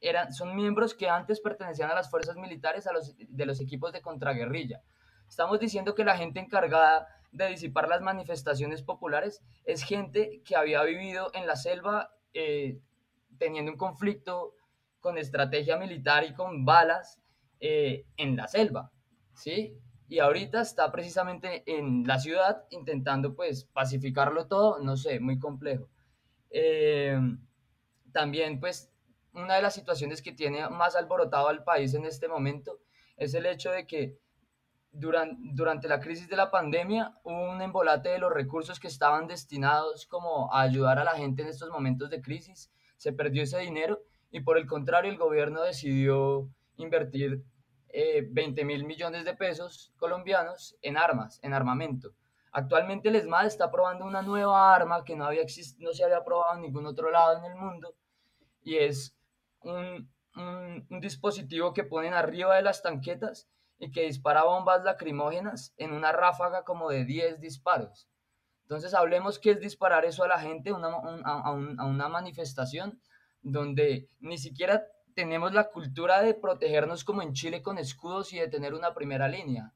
eran, 0.00 0.32
son 0.32 0.56
miembros 0.56 0.94
que 0.94 1.08
antes 1.08 1.40
pertenecían 1.40 1.90
a 1.90 1.94
las 1.94 2.10
fuerzas 2.10 2.36
militares 2.36 2.86
a 2.86 2.92
los, 2.92 3.14
de 3.16 3.46
los 3.46 3.60
equipos 3.60 3.92
de 3.92 4.02
contraguerrilla. 4.02 4.82
Estamos 5.28 5.58
diciendo 5.58 5.94
que 5.94 6.04
la 6.04 6.16
gente 6.16 6.40
encargada 6.40 7.08
de 7.32 7.48
disipar 7.48 7.88
las 7.88 8.00
manifestaciones 8.00 8.82
populares 8.82 9.42
es 9.64 9.82
gente 9.82 10.42
que 10.44 10.56
había 10.56 10.82
vivido 10.82 11.30
en 11.34 11.46
la 11.46 11.56
selva 11.56 12.10
eh, 12.32 12.78
teniendo 13.38 13.72
un 13.72 13.78
conflicto 13.78 14.54
con 15.00 15.18
estrategia 15.18 15.76
militar 15.76 16.24
y 16.24 16.34
con 16.34 16.64
balas 16.64 17.20
eh, 17.60 18.06
en 18.16 18.36
la 18.36 18.48
selva, 18.48 18.90
¿sí? 19.34 19.78
Y 20.08 20.20
ahorita 20.20 20.60
está 20.60 20.90
precisamente 20.92 21.64
en 21.66 22.06
la 22.06 22.18
ciudad 22.18 22.64
intentando 22.70 23.34
pues 23.34 23.64
pacificarlo 23.64 24.46
todo, 24.46 24.78
no 24.78 24.96
sé, 24.96 25.20
muy 25.20 25.38
complejo. 25.38 25.88
Eh, 26.50 27.18
también 28.12 28.60
pues 28.60 28.90
una 29.32 29.56
de 29.56 29.62
las 29.62 29.74
situaciones 29.74 30.22
que 30.22 30.32
tiene 30.32 30.68
más 30.70 30.96
alborotado 30.96 31.48
al 31.48 31.64
país 31.64 31.94
en 31.94 32.06
este 32.06 32.28
momento 32.28 32.80
es 33.16 33.34
el 33.34 33.46
hecho 33.46 33.70
de 33.70 33.86
que 33.86 34.18
durante, 34.92 35.36
durante 35.38 35.88
la 35.88 36.00
crisis 36.00 36.28
de 36.28 36.36
la 36.36 36.50
pandemia 36.50 37.18
hubo 37.22 37.50
un 37.50 37.60
embolate 37.60 38.08
de 38.08 38.18
los 38.18 38.32
recursos 38.32 38.80
que 38.80 38.88
estaban 38.88 39.26
destinados 39.26 40.06
como 40.06 40.52
a 40.52 40.62
ayudar 40.62 40.98
a 40.98 41.04
la 41.04 41.14
gente 41.16 41.42
en 41.42 41.48
estos 41.48 41.70
momentos 41.70 42.08
de 42.08 42.22
crisis, 42.22 42.70
se 42.96 43.12
perdió 43.12 43.42
ese 43.42 43.58
dinero 43.58 44.02
y 44.30 44.40
por 44.40 44.56
el 44.56 44.66
contrario 44.66 45.10
el 45.10 45.18
gobierno 45.18 45.62
decidió 45.62 46.48
invertir 46.76 47.44
20 47.92 48.60
eh, 48.60 48.64
mil 48.64 48.84
millones 48.84 49.24
de 49.24 49.34
pesos 49.34 49.92
colombianos 49.96 50.76
en 50.82 50.96
armas, 50.96 51.38
en 51.42 51.54
armamento. 51.54 52.12
Actualmente 52.56 53.10
el 53.10 53.16
ESMAD 53.16 53.44
está 53.44 53.70
probando 53.70 54.06
una 54.06 54.22
nueva 54.22 54.74
arma 54.74 55.04
que 55.04 55.14
no, 55.14 55.26
había 55.26 55.42
no 55.76 55.92
se 55.92 56.04
había 56.04 56.24
probado 56.24 56.54
en 56.54 56.62
ningún 56.62 56.86
otro 56.86 57.10
lado 57.10 57.36
en 57.36 57.44
el 57.52 57.54
mundo 57.54 57.94
y 58.62 58.76
es 58.76 59.14
un, 59.60 60.10
un, 60.36 61.00
dispositivo 61.02 61.74
que 61.74 61.84
ponen 61.84 62.14
arriba 62.14 62.56
de 62.56 62.62
las 62.62 62.80
tanquetas 62.80 63.46
y 63.78 63.92
que 63.92 64.04
dispara 64.04 64.44
bombas 64.44 64.82
lacrimógenas 64.84 65.74
en 65.76 65.92
una 65.92 66.12
ráfaga 66.12 66.64
como 66.64 66.88
de 66.88 67.04
10 67.04 67.40
disparos. 67.40 68.08
Entonces 68.62 68.94
hablemos 68.94 69.38
qué 69.38 69.50
es 69.50 69.60
disparar 69.60 70.06
eso 70.06 70.24
a 70.24 70.28
la 70.28 70.38
gente, 70.38 70.70
a, 70.70 71.50
una 71.52 72.08
manifestación 72.08 72.98
donde 73.42 74.08
ni 74.20 74.38
siquiera 74.38 74.86
tenemos 75.14 75.52
la 75.52 75.68
cultura 75.68 76.22
de 76.22 76.32
protegernos 76.32 77.04
como 77.04 77.20
en 77.20 77.34
Chile 77.34 77.60
con 77.60 77.76
escudos 77.76 78.32
y 78.32 78.38
de 78.38 78.48
tener 78.48 78.72
una 78.72 78.94
primera 78.94 79.28
línea. 79.28 79.74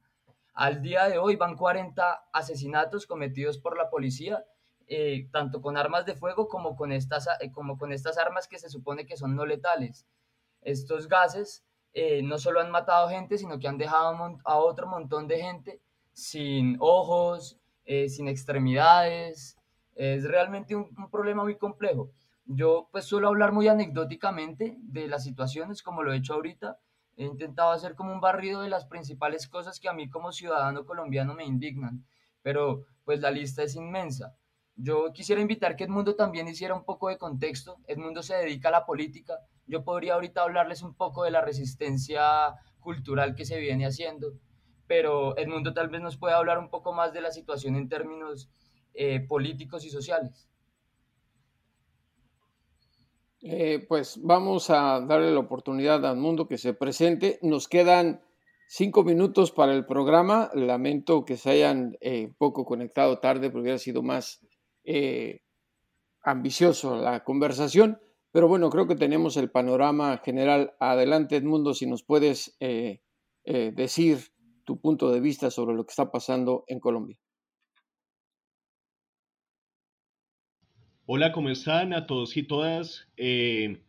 Al 0.53 0.81
día 0.81 1.07
de 1.07 1.17
hoy 1.17 1.37
van 1.37 1.55
40 1.55 2.25
asesinatos 2.33 3.07
cometidos 3.07 3.57
por 3.57 3.77
la 3.77 3.89
policía, 3.89 4.45
eh, 4.87 5.29
tanto 5.31 5.61
con 5.61 5.77
armas 5.77 6.05
de 6.05 6.15
fuego 6.15 6.49
como 6.49 6.75
con, 6.75 6.91
estas, 6.91 7.27
eh, 7.39 7.51
como 7.51 7.77
con 7.77 7.93
estas 7.93 8.17
armas 8.17 8.49
que 8.49 8.59
se 8.59 8.69
supone 8.69 9.05
que 9.05 9.15
son 9.15 9.35
no 9.35 9.45
letales. 9.45 10.05
Estos 10.61 11.07
gases 11.07 11.63
eh, 11.93 12.21
no 12.21 12.37
solo 12.37 12.59
han 12.59 12.71
matado 12.71 13.07
gente, 13.07 13.37
sino 13.37 13.59
que 13.59 13.69
han 13.69 13.77
dejado 13.77 14.37
a 14.43 14.57
otro 14.57 14.87
montón 14.87 15.27
de 15.27 15.41
gente 15.41 15.81
sin 16.11 16.75
ojos, 16.79 17.57
sin 17.85 18.27
extremidades. 18.27 19.57
Es 19.95 20.23
realmente 20.25 20.75
un 20.75 21.09
problema 21.09 21.43
muy 21.43 21.57
complejo. 21.57 22.11
yo 22.45 22.89
pues 22.91 23.05
suelo 23.05 23.29
hablar 23.29 23.53
muy 23.53 23.67
anecdóticamente 23.69 24.77
de 24.79 25.07
las 25.07 25.23
situaciones 25.23 25.81
como 25.83 26.03
lo 26.03 26.11
he 26.11 26.17
hecho 26.17 26.33
ahorita. 26.33 26.79
He 27.21 27.25
intentado 27.25 27.69
hacer 27.69 27.93
como 27.93 28.11
un 28.11 28.19
barrido 28.19 28.63
de 28.63 28.69
las 28.69 28.85
principales 28.85 29.47
cosas 29.47 29.79
que 29.79 29.87
a 29.87 29.93
mí 29.93 30.09
como 30.09 30.31
ciudadano 30.31 30.85
colombiano 30.85 31.35
me 31.35 31.45
indignan, 31.45 32.03
pero 32.41 32.87
pues 33.03 33.19
la 33.19 33.29
lista 33.29 33.61
es 33.61 33.75
inmensa. 33.75 34.35
Yo 34.75 35.13
quisiera 35.13 35.39
invitar 35.39 35.75
que 35.75 35.83
Edmundo 35.83 36.15
también 36.15 36.47
hiciera 36.47 36.73
un 36.73 36.83
poco 36.83 37.09
de 37.09 37.19
contexto. 37.19 37.77
Edmundo 37.85 38.23
se 38.23 38.33
dedica 38.33 38.69
a 38.69 38.71
la 38.71 38.87
política. 38.87 39.35
Yo 39.67 39.83
podría 39.83 40.15
ahorita 40.15 40.41
hablarles 40.41 40.81
un 40.81 40.95
poco 40.95 41.23
de 41.23 41.29
la 41.29 41.41
resistencia 41.41 42.55
cultural 42.79 43.35
que 43.35 43.45
se 43.45 43.59
viene 43.59 43.85
haciendo, 43.85 44.33
pero 44.87 45.37
Edmundo 45.37 45.75
tal 45.75 45.89
vez 45.89 46.01
nos 46.01 46.17
pueda 46.17 46.37
hablar 46.37 46.57
un 46.57 46.71
poco 46.71 46.91
más 46.91 47.13
de 47.13 47.21
la 47.21 47.29
situación 47.29 47.75
en 47.75 47.87
términos 47.87 48.49
eh, 48.95 49.19
políticos 49.19 49.85
y 49.85 49.91
sociales. 49.91 50.49
Eh, 53.43 53.85
pues 53.87 54.19
vamos 54.21 54.69
a 54.69 55.01
darle 55.01 55.31
la 55.31 55.39
oportunidad 55.39 56.05
a 56.05 56.11
Edmundo 56.11 56.47
que 56.47 56.57
se 56.57 56.73
presente. 56.73 57.39
Nos 57.41 57.67
quedan 57.67 58.21
cinco 58.67 59.03
minutos 59.03 59.51
para 59.51 59.73
el 59.73 59.85
programa. 59.85 60.49
Lamento 60.53 61.25
que 61.25 61.37
se 61.37 61.49
hayan 61.51 61.97
eh, 62.01 62.33
poco 62.37 62.65
conectado 62.65 63.19
tarde, 63.19 63.49
porque 63.49 63.63
hubiera 63.63 63.79
sido 63.79 64.03
más 64.03 64.45
eh, 64.83 65.41
ambicioso 66.23 66.95
la 66.95 67.23
conversación, 67.23 67.99
pero 68.31 68.47
bueno, 68.47 68.69
creo 68.69 68.87
que 68.87 68.95
tenemos 68.95 69.37
el 69.37 69.51
panorama 69.51 70.17
general. 70.23 70.73
Adelante, 70.79 71.35
Edmundo, 71.35 71.73
si 71.73 71.85
nos 71.85 72.03
puedes 72.03 72.55
eh, 72.59 73.01
eh, 73.43 73.71
decir 73.75 74.19
tu 74.63 74.79
punto 74.79 75.11
de 75.11 75.19
vista 75.19 75.51
sobre 75.51 75.75
lo 75.75 75.85
que 75.85 75.91
está 75.91 76.11
pasando 76.11 76.63
en 76.67 76.79
Colombia. 76.79 77.17
Hola, 81.05 81.31
¿cómo 81.31 81.49
están 81.49 81.93
a 81.93 82.05
todos 82.05 82.37
y 82.37 82.43
todas? 82.43 83.07
Eh, 83.17 83.81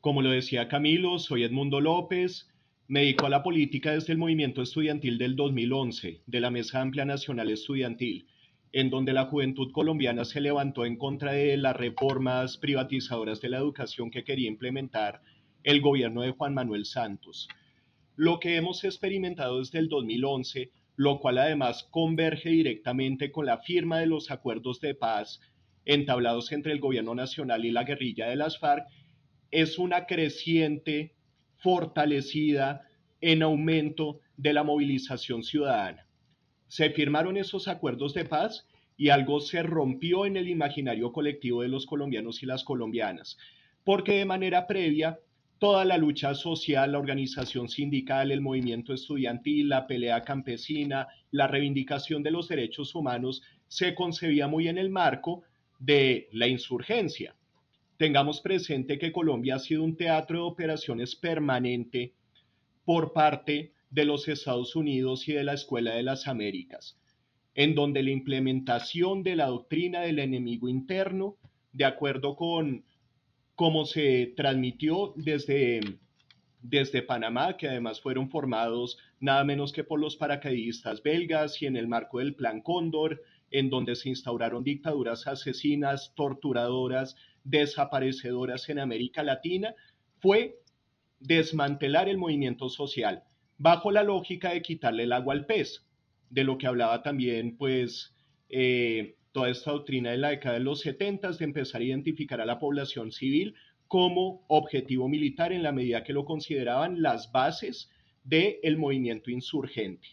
como 0.00 0.22
lo 0.22 0.30
decía 0.30 0.68
Camilo, 0.68 1.18
soy 1.18 1.44
Edmundo 1.44 1.80
López, 1.80 2.48
me 2.88 3.00
dedico 3.00 3.26
a 3.26 3.30
la 3.30 3.42
política 3.42 3.92
desde 3.92 4.12
el 4.12 4.18
movimiento 4.18 4.62
estudiantil 4.62 5.18
del 5.18 5.36
2011, 5.36 6.22
de 6.26 6.40
la 6.40 6.50
Mesa 6.50 6.80
Amplia 6.80 7.04
Nacional 7.04 7.50
Estudiantil 7.50 8.26
en 8.72 8.90
donde 8.90 9.14
la 9.14 9.24
juventud 9.24 9.72
colombiana 9.72 10.26
se 10.26 10.40
levantó 10.40 10.84
en 10.84 10.96
contra 10.96 11.32
de 11.32 11.56
las 11.56 11.74
reformas 11.74 12.58
privatizadoras 12.58 13.40
de 13.40 13.48
la 13.48 13.56
educación 13.56 14.10
que 14.10 14.22
quería 14.22 14.48
implementar 14.48 15.22
el 15.62 15.80
gobierno 15.80 16.20
de 16.20 16.32
Juan 16.32 16.52
Manuel 16.52 16.84
Santos. 16.84 17.48
Lo 18.16 18.38
que 18.38 18.56
hemos 18.56 18.84
experimentado 18.84 19.60
desde 19.60 19.78
el 19.78 19.88
2011, 19.88 20.72
lo 20.96 21.20
cual 21.20 21.38
además 21.38 21.88
converge 21.90 22.50
directamente 22.50 23.32
con 23.32 23.46
la 23.46 23.58
firma 23.58 23.98
de 23.98 24.08
los 24.08 24.30
acuerdos 24.30 24.78
de 24.80 24.94
paz 24.94 25.40
entablados 25.86 26.52
entre 26.52 26.72
el 26.72 26.80
gobierno 26.80 27.14
nacional 27.14 27.64
y 27.64 27.70
la 27.70 27.84
guerrilla 27.84 28.28
de 28.28 28.36
las 28.36 28.58
FARC, 28.58 28.86
es 29.50 29.78
una 29.78 30.06
creciente, 30.06 31.14
fortalecida 31.56 32.82
en 33.20 33.42
aumento 33.42 34.20
de 34.36 34.52
la 34.52 34.62
movilización 34.62 35.42
ciudadana. 35.42 36.06
Se 36.68 36.90
firmaron 36.90 37.36
esos 37.36 37.68
acuerdos 37.68 38.12
de 38.12 38.24
paz 38.24 38.66
y 38.96 39.08
algo 39.08 39.40
se 39.40 39.62
rompió 39.62 40.26
en 40.26 40.36
el 40.36 40.48
imaginario 40.48 41.12
colectivo 41.12 41.62
de 41.62 41.68
los 41.68 41.86
colombianos 41.86 42.42
y 42.42 42.46
las 42.46 42.64
colombianas, 42.64 43.38
porque 43.84 44.12
de 44.12 44.24
manera 44.24 44.66
previa 44.66 45.18
toda 45.58 45.84
la 45.84 45.96
lucha 45.96 46.34
social, 46.34 46.92
la 46.92 46.98
organización 46.98 47.68
sindical, 47.68 48.30
el 48.30 48.40
movimiento 48.40 48.92
estudiantil, 48.92 49.70
la 49.70 49.86
pelea 49.86 50.22
campesina, 50.22 51.08
la 51.30 51.46
reivindicación 51.46 52.22
de 52.22 52.30
los 52.30 52.48
derechos 52.48 52.94
humanos 52.94 53.42
se 53.68 53.94
concebía 53.94 54.48
muy 54.48 54.68
en 54.68 54.76
el 54.76 54.90
marco 54.90 55.44
de 55.78 56.28
la 56.32 56.48
insurgencia. 56.48 57.34
Tengamos 57.96 58.40
presente 58.40 58.98
que 58.98 59.12
Colombia 59.12 59.56
ha 59.56 59.58
sido 59.58 59.82
un 59.82 59.96
teatro 59.96 60.38
de 60.38 60.44
operaciones 60.44 61.16
permanente 61.16 62.12
por 62.84 63.12
parte 63.12 63.72
de 63.90 64.04
los 64.04 64.28
Estados 64.28 64.76
Unidos 64.76 65.28
y 65.28 65.32
de 65.32 65.44
la 65.44 65.54
Escuela 65.54 65.94
de 65.94 66.02
las 66.02 66.28
Américas, 66.28 66.98
en 67.54 67.74
donde 67.74 68.02
la 68.02 68.10
implementación 68.10 69.22
de 69.22 69.36
la 69.36 69.46
doctrina 69.46 70.02
del 70.02 70.18
enemigo 70.18 70.68
interno, 70.68 71.36
de 71.72 71.84
acuerdo 71.84 72.36
con 72.36 72.84
cómo 73.54 73.86
se 73.86 74.34
transmitió 74.36 75.14
desde, 75.16 75.80
desde 76.60 77.02
Panamá, 77.02 77.56
que 77.56 77.68
además 77.68 78.00
fueron 78.00 78.28
formados 78.28 78.98
nada 79.18 79.44
menos 79.44 79.72
que 79.72 79.84
por 79.84 79.98
los 79.98 80.16
paracaidistas 80.16 81.02
belgas 81.02 81.60
y 81.62 81.66
en 81.66 81.76
el 81.76 81.88
marco 81.88 82.18
del 82.18 82.34
Plan 82.34 82.60
Cóndor, 82.60 83.22
en 83.50 83.70
donde 83.70 83.96
se 83.96 84.08
instauraron 84.08 84.64
dictaduras 84.64 85.26
asesinas, 85.26 86.12
torturadoras, 86.14 87.16
desaparecedoras 87.44 88.68
en 88.68 88.78
América 88.78 89.22
Latina, 89.22 89.74
fue 90.20 90.58
desmantelar 91.20 92.08
el 92.08 92.18
movimiento 92.18 92.68
social, 92.68 93.22
bajo 93.58 93.90
la 93.90 94.02
lógica 94.02 94.50
de 94.50 94.62
quitarle 94.62 95.04
el 95.04 95.12
agua 95.12 95.34
al 95.34 95.46
pez, 95.46 95.86
de 96.30 96.44
lo 96.44 96.58
que 96.58 96.66
hablaba 96.66 97.02
también 97.02 97.56
pues 97.56 98.14
eh, 98.48 99.16
toda 99.32 99.50
esta 99.50 99.70
doctrina 99.70 100.10
de 100.10 100.18
la 100.18 100.30
década 100.30 100.54
de 100.54 100.64
los 100.64 100.80
70 100.80 101.32
de 101.32 101.44
empezar 101.44 101.80
a 101.80 101.84
identificar 101.84 102.40
a 102.40 102.46
la 102.46 102.58
población 102.58 103.12
civil 103.12 103.54
como 103.86 104.44
objetivo 104.48 105.08
militar 105.08 105.52
en 105.52 105.62
la 105.62 105.72
medida 105.72 106.02
que 106.02 106.12
lo 106.12 106.24
consideraban 106.24 107.02
las 107.02 107.30
bases 107.30 107.90
del 108.24 108.76
movimiento 108.76 109.30
insurgente. 109.30 110.08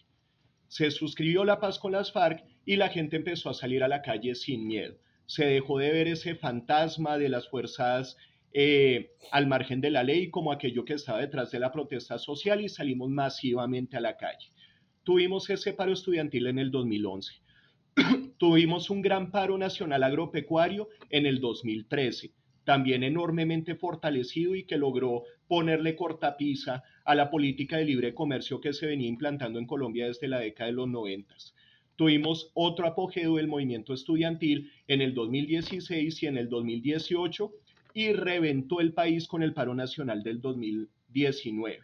Se 0.68 0.90
suscribió 0.90 1.44
la 1.44 1.58
paz 1.58 1.78
con 1.78 1.92
las 1.92 2.12
FARC 2.12 2.44
y 2.64 2.76
la 2.76 2.88
gente 2.88 3.16
empezó 3.16 3.50
a 3.50 3.54
salir 3.54 3.82
a 3.82 3.88
la 3.88 4.02
calle 4.02 4.34
sin 4.34 4.66
miedo. 4.66 4.96
Se 5.26 5.44
dejó 5.44 5.78
de 5.78 5.90
ver 5.90 6.08
ese 6.08 6.34
fantasma 6.34 7.18
de 7.18 7.28
las 7.28 7.48
fuerzas 7.48 8.16
eh, 8.52 9.10
al 9.32 9.46
margen 9.46 9.80
de 9.80 9.90
la 9.90 10.04
ley 10.04 10.30
como 10.30 10.52
aquello 10.52 10.84
que 10.84 10.94
estaba 10.94 11.20
detrás 11.20 11.50
de 11.50 11.58
la 11.58 11.72
protesta 11.72 12.18
social 12.18 12.60
y 12.60 12.68
salimos 12.68 13.10
masivamente 13.10 13.96
a 13.96 14.00
la 14.00 14.16
calle. 14.16 14.48
Tuvimos 15.02 15.50
ese 15.50 15.72
paro 15.72 15.92
estudiantil 15.92 16.46
en 16.46 16.58
el 16.58 16.70
2011. 16.70 17.34
Tuvimos 18.38 18.90
un 18.90 19.02
gran 19.02 19.30
paro 19.30 19.58
nacional 19.58 20.02
agropecuario 20.02 20.88
en 21.10 21.26
el 21.26 21.40
2013, 21.40 22.32
también 22.64 23.02
enormemente 23.02 23.74
fortalecido 23.74 24.54
y 24.54 24.64
que 24.64 24.78
logró 24.78 25.24
ponerle 25.46 25.96
cortapisa 25.96 26.82
a 27.04 27.14
la 27.14 27.30
política 27.30 27.76
de 27.76 27.84
libre 27.84 28.14
comercio 28.14 28.60
que 28.60 28.72
se 28.72 28.86
venía 28.86 29.08
implantando 29.08 29.58
en 29.58 29.66
Colombia 29.66 30.06
desde 30.06 30.28
la 30.28 30.38
década 30.38 30.70
de 30.70 30.76
los 30.76 30.88
90. 30.88 31.34
Tuvimos 31.96 32.50
otro 32.54 32.86
apogeo 32.86 33.36
del 33.36 33.48
movimiento 33.48 33.94
estudiantil 33.94 34.70
en 34.88 35.00
el 35.00 35.14
2016 35.14 36.22
y 36.22 36.26
en 36.26 36.36
el 36.36 36.48
2018 36.48 37.52
y 37.94 38.12
reventó 38.12 38.80
el 38.80 38.92
país 38.92 39.28
con 39.28 39.42
el 39.42 39.54
paro 39.54 39.74
nacional 39.74 40.22
del 40.22 40.40
2019. 40.40 41.80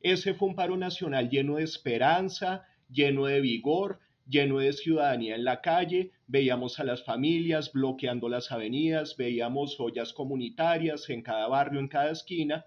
Ese 0.00 0.34
fue 0.34 0.48
un 0.48 0.54
paro 0.56 0.76
nacional 0.76 1.30
lleno 1.30 1.56
de 1.56 1.64
esperanza, 1.64 2.66
lleno 2.90 3.26
de 3.26 3.40
vigor, 3.40 4.00
lleno 4.28 4.58
de 4.58 4.72
ciudadanía 4.72 5.36
en 5.36 5.44
la 5.44 5.60
calle, 5.60 6.10
veíamos 6.26 6.80
a 6.80 6.84
las 6.84 7.04
familias 7.04 7.72
bloqueando 7.72 8.28
las 8.28 8.50
avenidas, 8.50 9.16
veíamos 9.16 9.78
ollas 9.78 10.12
comunitarias 10.12 11.08
en 11.10 11.22
cada 11.22 11.46
barrio, 11.46 11.80
en 11.80 11.88
cada 11.88 12.10
esquina. 12.10 12.66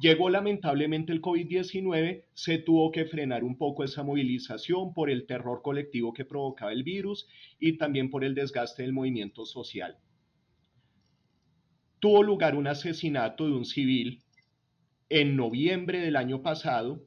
Llegó 0.00 0.30
lamentablemente 0.30 1.12
el 1.12 1.20
COVID-19, 1.20 2.24
se 2.32 2.56
tuvo 2.56 2.90
que 2.90 3.04
frenar 3.04 3.44
un 3.44 3.58
poco 3.58 3.84
esa 3.84 4.02
movilización 4.02 4.94
por 4.94 5.10
el 5.10 5.26
terror 5.26 5.60
colectivo 5.60 6.14
que 6.14 6.24
provocaba 6.24 6.72
el 6.72 6.84
virus 6.84 7.28
y 7.58 7.76
también 7.76 8.08
por 8.08 8.24
el 8.24 8.34
desgaste 8.34 8.82
del 8.82 8.94
movimiento 8.94 9.44
social. 9.44 9.98
Tuvo 11.98 12.22
lugar 12.22 12.56
un 12.56 12.66
asesinato 12.66 13.44
de 13.44 13.52
un 13.52 13.66
civil 13.66 14.22
en 15.10 15.36
noviembre 15.36 16.00
del 16.00 16.16
año 16.16 16.40
pasado 16.40 17.04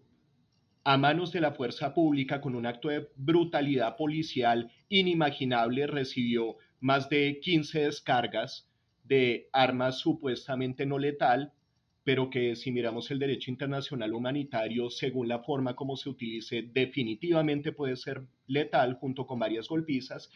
a 0.83 0.95
manos 0.95 1.31
de 1.31 1.41
la 1.41 1.53
fuerza 1.53 1.95
pública 1.95 2.41
con 2.41 2.53
un 2.53 2.67
acto 2.67 2.89
de 2.89 3.09
brutalidad 3.15 3.97
policial 3.97 4.71
inimaginable, 4.89 5.87
recibió 5.87 6.57
más 6.79 7.09
de 7.09 7.39
15 7.41 7.85
descargas 7.85 8.69
de 9.03 9.49
armas 9.51 9.97
supuestamente 9.97 10.85
no 10.85 10.99
letal, 10.99 11.53
pero 12.03 12.29
que 12.29 12.55
si 12.55 12.71
miramos 12.71 13.09
el 13.11 13.19
derecho 13.19 13.49
internacional 13.49 14.13
humanitario, 14.13 14.89
según 14.89 15.27
la 15.27 15.39
forma 15.39 15.75
como 15.75 15.95
se 15.95 16.09
utilice, 16.09 16.61
definitivamente 16.61 17.71
puede 17.71 17.95
ser 17.95 18.23
letal 18.47 18.95
junto 18.95 19.25
con 19.25 19.39
varias 19.39 19.67
golpizas, 19.67 20.29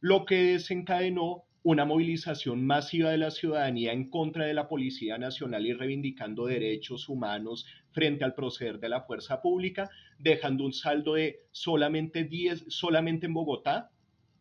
lo 0.00 0.24
que 0.24 0.52
desencadenó 0.52 1.44
una 1.62 1.86
movilización 1.86 2.66
masiva 2.66 3.10
de 3.10 3.16
la 3.16 3.30
ciudadanía 3.30 3.92
en 3.92 4.10
contra 4.10 4.44
de 4.44 4.52
la 4.52 4.68
Policía 4.68 5.16
Nacional 5.16 5.64
y 5.66 5.72
reivindicando 5.72 6.44
derechos 6.44 7.08
humanos 7.08 7.64
frente 7.92 8.22
al 8.22 8.34
proceder 8.34 8.80
de 8.80 8.90
la 8.90 9.00
fuerza 9.02 9.40
pública, 9.40 9.88
dejando 10.18 10.64
un 10.64 10.74
saldo 10.74 11.14
de 11.14 11.40
solamente 11.52 12.24
10, 12.24 12.66
solamente 12.68 13.26
en 13.26 13.34
Bogotá 13.34 13.90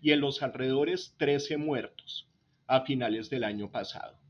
y 0.02 0.12
en 0.12 0.20
los 0.20 0.44
alrededores 0.44 1.16
13 1.18 1.56
muertos 1.56 2.28
a 2.68 2.82
finales 2.82 3.30
del 3.30 3.46
año 3.46 3.72
pasado. 3.72 4.23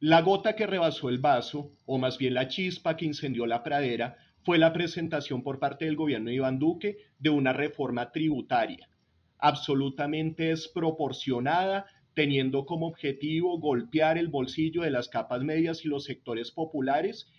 La 0.00 0.22
gota 0.22 0.54
que 0.54 0.66
rebasó 0.66 1.08
el 1.08 1.18
vaso, 1.18 1.72
o 1.86 1.98
más 1.98 2.18
bien 2.18 2.34
la 2.34 2.48
chispa 2.48 2.96
que 2.96 3.04
incendió 3.04 3.46
la 3.46 3.62
pradera, 3.62 4.16
fue 4.44 4.58
la 4.58 4.72
presentación 4.72 5.42
por 5.42 5.58
parte 5.58 5.84
del 5.84 5.96
gobierno 5.96 6.30
de 6.30 6.36
Iván 6.36 6.58
Duque 6.58 6.98
de 7.18 7.30
una 7.30 7.52
reforma 7.52 8.12
tributaria 8.12 8.88
absolutamente 9.38 10.44
desproporcionada, 10.44 11.86
teniendo 12.14 12.66
como 12.66 12.88
objetivo 12.88 13.58
golpear 13.58 14.18
el 14.18 14.28
bolsillo 14.28 14.82
de 14.82 14.90
las 14.90 15.08
capas 15.08 15.42
medias 15.42 15.84
y 15.84 15.88
los 15.88 16.04
sectores 16.04 16.50
populares. 16.50 17.30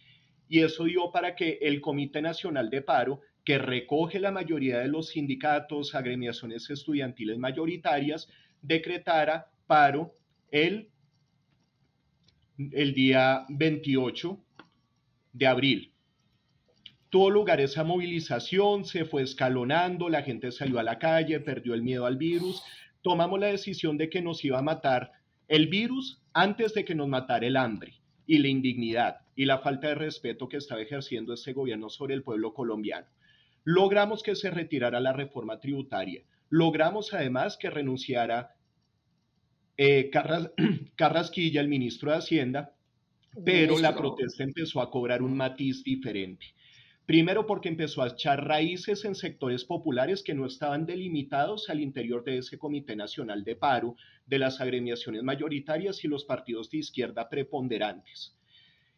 Y 0.48 0.62
eso 0.62 0.86
dio 0.86 1.12
para 1.12 1.36
que 1.36 1.60
el 1.62 1.82
Comité 1.82 2.22
Nacional 2.22 2.70
de 2.70 2.82
Paro, 2.82 3.22
que 3.44 3.58
recoge 3.58 4.20
la 4.20 4.32
mayoría 4.32 4.80
de 4.80 4.88
los 4.88 5.10
sindicatos, 5.10 5.96
agremiaciones 5.96 6.70
estudiantiles 6.70 7.38
mayoritarias, 7.38 8.30
decretara 8.62 9.48
paro 9.68 10.16
el, 10.52 10.90
el 12.72 12.94
día 12.94 13.46
28 13.48 14.38
de 15.32 15.48
abril. 15.48 15.94
Tuvo 17.10 17.30
lugar 17.30 17.62
esa 17.62 17.84
movilización, 17.84 18.84
se 18.84 19.06
fue 19.06 19.24
escalonando, 19.24 20.10
la 20.10 20.24
gente 20.24 20.52
salió 20.52 20.78
a 20.78 20.84
la 20.84 21.00
calle, 21.00 21.40
perdió 21.40 21.74
el 21.74 21.82
miedo 21.82 22.06
al 22.06 22.18
virus. 22.18 22.62
Tomamos 23.02 23.40
la 23.40 23.48
decisión 23.48 23.98
de 23.98 24.10
que 24.10 24.22
nos 24.22 24.44
iba 24.44 24.60
a 24.60 24.64
matar 24.64 25.14
el 25.48 25.68
virus 25.68 26.22
antes 26.34 26.74
de 26.74 26.84
que 26.84 26.96
nos 26.96 27.08
matara 27.08 27.48
el 27.48 27.56
hambre 27.56 27.96
y 28.28 28.40
la 28.40 28.50
indignidad 28.50 29.22
y 29.36 29.46
la 29.46 29.60
falta 29.60 29.88
de 29.88 29.96
respeto 29.96 30.50
que 30.50 30.58
estaba 30.58 30.82
ejerciendo 30.82 31.34
este 31.34 31.54
gobierno 31.54 31.90
sobre 31.90 32.14
el 32.14 32.24
pueblo 32.24 32.54
colombiano. 32.54 33.08
Logramos 33.64 34.22
que 34.22 34.36
se 34.36 34.52
retirara 34.52 35.00
la 35.00 35.14
reforma 35.14 35.60
tributaria. 35.60 36.24
Logramos 36.50 37.14
además 37.14 37.58
que 37.58 37.70
renunciara 37.70 38.56
eh, 39.82 40.12
Carrasquilla, 40.98 41.62
el 41.62 41.70
ministro 41.70 42.12
de 42.12 42.18
Hacienda, 42.18 42.74
pero 43.46 43.80
la 43.80 43.96
protesta 43.96 44.44
empezó 44.44 44.82
a 44.82 44.92
cobrar 44.92 45.22
un 45.22 45.38
matiz 45.38 45.86
diferente. 45.86 46.48
Primero 47.06 47.48
porque 47.48 47.70
empezó 47.70 48.02
a 48.02 48.10
echar 48.10 48.46
raíces 48.46 49.06
en 49.06 49.16
sectores 49.16 49.64
populares 49.64 50.22
que 50.22 50.34
no 50.34 50.46
estaban 50.46 50.86
delimitados 50.86 51.70
al 51.70 51.80
interior 51.80 52.26
de 52.26 52.40
ese 52.40 52.58
Comité 52.58 52.98
Nacional 52.98 53.46
de 53.46 53.56
Paro, 53.56 53.96
de 54.28 54.40
las 54.40 54.60
agremiaciones 54.60 55.24
mayoritarias 55.24 56.04
y 56.04 56.10
los 56.10 56.26
partidos 56.26 56.70
de 56.70 56.80
izquierda 56.80 57.30
preponderantes. 57.30 58.36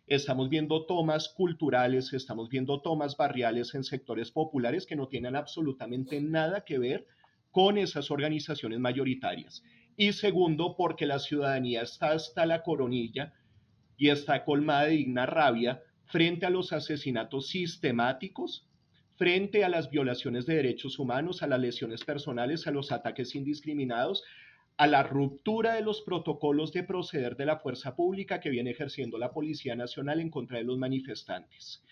Estamos 0.08 0.50
viendo 0.50 0.88
tomas 0.88 1.30
culturales, 1.30 2.12
estamos 2.12 2.50
viendo 2.50 2.82
tomas 2.82 3.16
barriales 3.16 3.76
en 3.76 3.84
sectores 3.84 4.32
populares 4.32 4.88
que 4.88 4.96
no 4.96 5.08
tienen 5.08 5.36
absolutamente 5.36 6.20
nada 6.20 6.66
que 6.66 6.80
ver 6.80 7.06
con 7.52 7.78
esas 7.78 8.10
organizaciones 8.10 8.80
mayoritarias. 8.80 9.64
Y 10.02 10.14
segundo, 10.14 10.76
porque 10.76 11.06
la 11.06 11.20
ciudadanía 11.20 11.84
está 11.84 12.14
hasta 12.14 12.48
la 12.48 12.64
coronilla 12.64 13.36
y 13.98 14.10
está 14.10 14.44
colmada 14.44 14.86
de 14.86 14.94
digna 14.94 15.28
rabia 15.28 15.84
frente 16.06 16.48
a 16.48 16.50
los 16.50 16.74
asesinatos 16.74 17.50
sistemáticos, 17.50 18.68
frente 19.16 19.64
a 19.64 19.70
las 19.70 19.92
violaciones 19.92 20.48
de 20.48 20.56
derechos 20.56 20.98
humanos, 20.98 21.44
a 21.44 21.48
las 21.48 21.60
lesiones 21.60 22.04
personales, 22.04 22.66
a 22.66 22.72
los 22.72 22.92
ataques 22.92 23.36
indiscriminados, 23.36 24.24
a 24.76 24.88
la 24.88 25.04
ruptura 25.04 25.76
de 25.76 25.84
los 25.84 26.02
protocolos 26.02 26.74
de 26.74 26.82
proceder 26.82 27.36
de 27.36 27.46
la 27.46 27.60
fuerza 27.60 27.96
pública 27.96 28.40
que 28.40 28.50
viene 28.50 28.72
ejerciendo 28.72 29.20
la 29.20 29.32
Policía 29.32 29.76
Nacional 29.76 30.20
en 30.20 30.32
contra 30.32 30.58
de 30.58 30.64
los 30.64 30.80
manifestantes. 30.80 31.84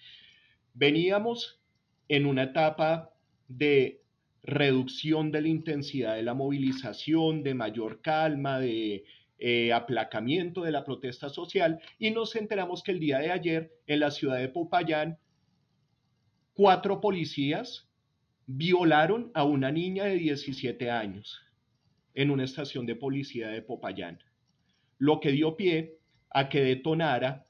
Veníamos 0.74 1.62
en 2.08 2.26
una 2.26 2.42
etapa 2.42 3.14
de 3.48 4.02
reducción 4.44 5.32
de 5.32 5.42
la 5.42 5.48
intensidad 5.48 6.16
de 6.16 6.24
la 6.24 6.34
movilización, 6.34 7.44
de 7.44 7.54
mayor 7.54 8.02
calma, 8.02 8.60
de 8.60 9.04
eh, 9.38 9.72
aplacamiento 9.72 10.64
de 10.64 10.72
la 10.72 10.84
protesta 10.84 11.30
social 11.30 11.80
y 11.98 12.12
nos 12.12 12.36
enteramos 12.36 12.84
que 12.84 12.92
el 12.92 13.00
día 13.00 13.20
de 13.20 13.32
ayer 13.32 13.72
en 13.88 14.02
la 14.02 14.12
ciudad 14.12 14.38
de 14.38 14.50
Popayán, 14.50 15.18
cuatro 16.54 17.00
policías 17.00 17.88
violaron 18.48 19.32
a 19.34 19.44
una 19.44 19.72
niña 19.72 20.06
de 20.06 20.16
17 20.16 20.92
años 20.92 21.42
en 22.16 22.32
una 22.32 22.44
estación 22.44 22.86
de 22.86 22.96
policía 22.96 23.50
de 23.50 23.62
Popayán, 23.62 24.20
lo 24.98 25.20
que 25.20 25.32
dio 25.32 25.56
pie 25.56 26.00
a 26.32 26.50
que 26.50 26.62
detonara 26.62 27.46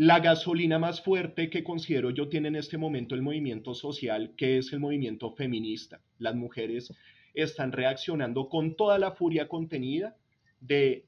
la 0.00 0.18
gasolina 0.18 0.78
más 0.78 1.02
fuerte 1.02 1.50
que 1.50 1.62
considero 1.62 2.08
yo 2.08 2.30
tiene 2.30 2.48
en 2.48 2.56
este 2.56 2.78
momento 2.78 3.14
el 3.14 3.20
movimiento 3.20 3.74
social, 3.74 4.32
que 4.34 4.56
es 4.56 4.72
el 4.72 4.80
movimiento 4.80 5.34
feminista. 5.34 6.00
Las 6.16 6.34
mujeres 6.34 6.94
están 7.34 7.70
reaccionando 7.70 8.48
con 8.48 8.76
toda 8.76 8.98
la 8.98 9.12
furia 9.12 9.46
contenida 9.46 10.16
de 10.58 11.04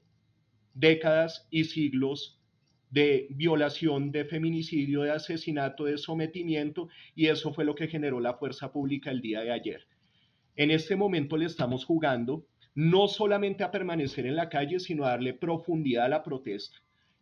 décadas 0.74 1.48
y 1.50 1.64
siglos 1.64 2.38
de 2.90 3.28
violación, 3.30 4.12
de 4.12 4.26
feminicidio, 4.26 5.04
de 5.04 5.12
asesinato, 5.12 5.86
de 5.86 5.96
sometimiento, 5.96 6.90
y 7.14 7.28
eso 7.28 7.54
fue 7.54 7.64
lo 7.64 7.74
que 7.74 7.88
generó 7.88 8.20
la 8.20 8.34
fuerza 8.34 8.72
pública 8.72 9.10
el 9.10 9.22
día 9.22 9.40
de 9.40 9.52
ayer. 9.52 9.86
En 10.54 10.70
este 10.70 10.96
momento 10.96 11.38
le 11.38 11.46
estamos 11.46 11.86
jugando 11.86 12.44
no 12.74 13.08
solamente 13.08 13.64
a 13.64 13.70
permanecer 13.70 14.26
en 14.26 14.36
la 14.36 14.50
calle, 14.50 14.80
sino 14.80 15.06
a 15.06 15.12
darle 15.12 15.32
profundidad 15.32 16.04
a 16.04 16.10
la 16.10 16.22
protesta, 16.22 16.76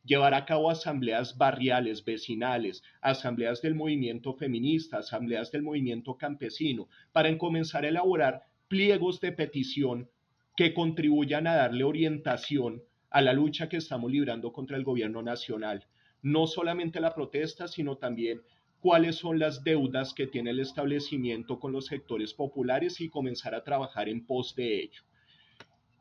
llevar 0.04 0.34
a 0.34 0.44
cabo 0.44 0.70
asambleas 0.70 1.36
barriales, 1.36 2.04
vecinales, 2.04 2.82
asambleas 3.00 3.60
del 3.62 3.74
movimiento 3.74 4.34
feminista, 4.34 4.98
asambleas 4.98 5.50
del 5.50 5.62
movimiento 5.62 6.16
campesino, 6.16 6.88
para 7.12 7.36
comenzar 7.38 7.84
a 7.84 7.88
elaborar 7.88 8.44
pliegos 8.68 9.20
de 9.20 9.32
petición 9.32 10.08
que 10.56 10.74
contribuyan 10.74 11.46
a 11.46 11.56
darle 11.56 11.84
orientación 11.84 12.82
a 13.10 13.20
la 13.20 13.32
lucha 13.32 13.68
que 13.68 13.76
estamos 13.76 14.10
librando 14.10 14.52
contra 14.52 14.76
el 14.76 14.84
gobierno 14.84 15.22
nacional. 15.22 15.86
No 16.22 16.46
solamente 16.46 17.00
la 17.00 17.14
protesta, 17.14 17.66
sino 17.66 17.96
también 17.96 18.42
cuáles 18.80 19.16
son 19.16 19.38
las 19.38 19.64
deudas 19.64 20.14
que 20.14 20.26
tiene 20.26 20.50
el 20.50 20.60
establecimiento 20.60 21.58
con 21.58 21.72
los 21.72 21.86
sectores 21.86 22.32
populares 22.34 23.00
y 23.00 23.08
comenzar 23.08 23.54
a 23.54 23.64
trabajar 23.64 24.08
en 24.08 24.24
pos 24.24 24.54
de 24.54 24.82
ello. 24.82 25.02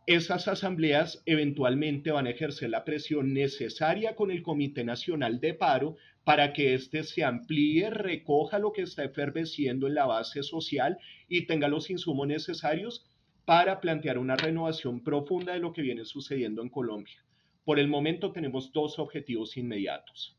Esas 0.10 0.48
asambleas 0.48 1.22
eventualmente 1.28 2.10
van 2.10 2.26
a 2.26 2.32
ejercer 2.32 2.72
la 2.72 2.84
presión 2.84 3.32
necesaria 3.32 4.16
con 4.16 4.32
el 4.32 4.42
Comité 4.42 4.84
Nacional 4.84 5.40
de 5.40 5.54
Paro 5.54 5.98
para 6.24 6.52
que 6.52 6.74
éste 6.74 7.04
se 7.04 7.24
amplíe, 7.24 7.92
recoja 7.92 8.58
lo 8.58 8.72
que 8.72 8.82
está 8.82 9.04
eferveciendo 9.04 9.86
en 9.86 9.94
la 9.94 10.08
base 10.08 10.42
social 10.42 10.98
y 11.28 11.46
tenga 11.46 11.68
los 11.68 11.92
insumos 11.92 12.26
necesarios 12.26 13.06
para 13.46 13.80
plantear 13.80 14.18
una 14.18 14.36
renovación 14.36 15.04
profunda 15.04 15.54
de 15.54 15.60
lo 15.60 15.74
que 15.74 15.84
viene 15.84 16.06
sucediendo 16.06 16.64
en 16.64 16.70
Colombia. 16.70 17.24
Por 17.64 17.78
el 17.78 17.88
momento 17.88 18.32
tenemos 18.32 18.72
dos 18.74 18.98
objetivos 18.98 19.58
inmediatos. 19.58 20.36